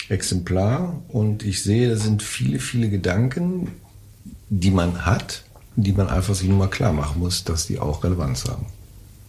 Exemplar. 0.09 1.01
Und 1.09 1.45
ich 1.45 1.63
sehe, 1.63 1.89
da 1.89 1.97
sind 1.97 2.23
viele, 2.23 2.59
viele 2.59 2.89
Gedanken, 2.89 3.69
die 4.49 4.71
man 4.71 5.07
hat, 5.07 5.45
die 5.77 5.93
man 5.93 6.09
einfach 6.09 6.35
sich 6.35 6.49
nur 6.49 6.59
mal 6.59 6.71
klar 6.71 6.93
machen 6.93 7.21
muss, 7.21 7.45
dass 7.45 7.67
die 7.67 7.79
auch 7.79 8.03
Relevanz 8.03 8.45
haben. 8.47 8.67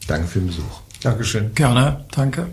Danke 0.08 0.28
für 0.28 0.40
den 0.40 0.48
Besuch. 0.48 0.82
Dankeschön. 1.02 1.54
Gerne, 1.54 2.06
danke. 2.12 2.48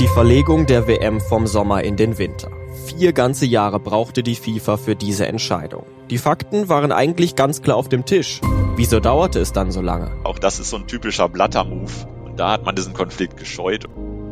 Die 0.00 0.08
Verlegung 0.08 0.66
der 0.66 0.86
WM 0.86 1.20
vom 1.20 1.46
Sommer 1.46 1.84
in 1.84 1.96
den 1.96 2.16
Winter. 2.18 2.50
Vier 2.86 3.12
ganze 3.12 3.46
Jahre 3.46 3.78
brauchte 3.78 4.22
die 4.22 4.34
FIFA 4.34 4.76
für 4.76 4.96
diese 4.96 5.26
Entscheidung. 5.26 5.84
Die 6.08 6.18
Fakten 6.18 6.68
waren 6.68 6.92
eigentlich 6.92 7.36
ganz 7.36 7.62
klar 7.62 7.76
auf 7.76 7.88
dem 7.88 8.04
Tisch. 8.04 8.40
Wieso 8.76 9.00
dauerte 9.00 9.38
es 9.38 9.52
dann 9.52 9.70
so 9.70 9.80
lange? 9.80 10.10
Auch 10.24 10.38
das 10.38 10.58
ist 10.58 10.70
so 10.70 10.76
ein 10.76 10.86
typischer 10.86 11.28
Blatter-Move. 11.28 11.92
Und 12.24 12.40
da 12.40 12.52
hat 12.52 12.64
man 12.64 12.74
diesen 12.74 12.94
Konflikt 12.94 13.36
gescheut. 13.36 13.86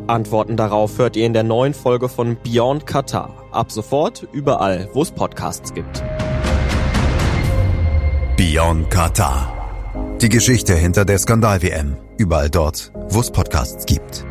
Antworten 0.06 0.56
darauf 0.56 0.98
hört 0.98 1.16
ihr 1.16 1.26
in 1.26 1.34
der 1.34 1.42
neuen 1.42 1.74
Folge 1.74 2.08
von 2.08 2.38
Beyond 2.42 2.86
Qatar. 2.86 3.34
Ab 3.52 3.70
sofort 3.70 4.26
überall, 4.32 4.88
wo 4.94 5.02
es 5.02 5.10
Podcasts 5.10 5.74
gibt. 5.74 6.02
Beyond 8.36 8.90
Qatar. 8.90 9.52
Die 10.22 10.28
Geschichte 10.28 10.74
hinter 10.74 11.04
der 11.04 11.18
Skandal-WM. 11.18 11.96
Überall 12.16 12.48
dort, 12.48 12.92
wo 13.10 13.20
es 13.20 13.30
Podcasts 13.30 13.84
gibt. 13.84 14.24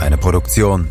Eine 0.00 0.18
Produktion 0.18 0.90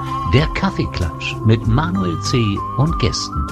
der 0.33 0.47
Kaffeeklatsch 0.47 1.35
mit 1.45 1.67
Manuel 1.67 2.19
C. 2.21 2.57
und 2.77 2.97
Gästen. 2.99 3.47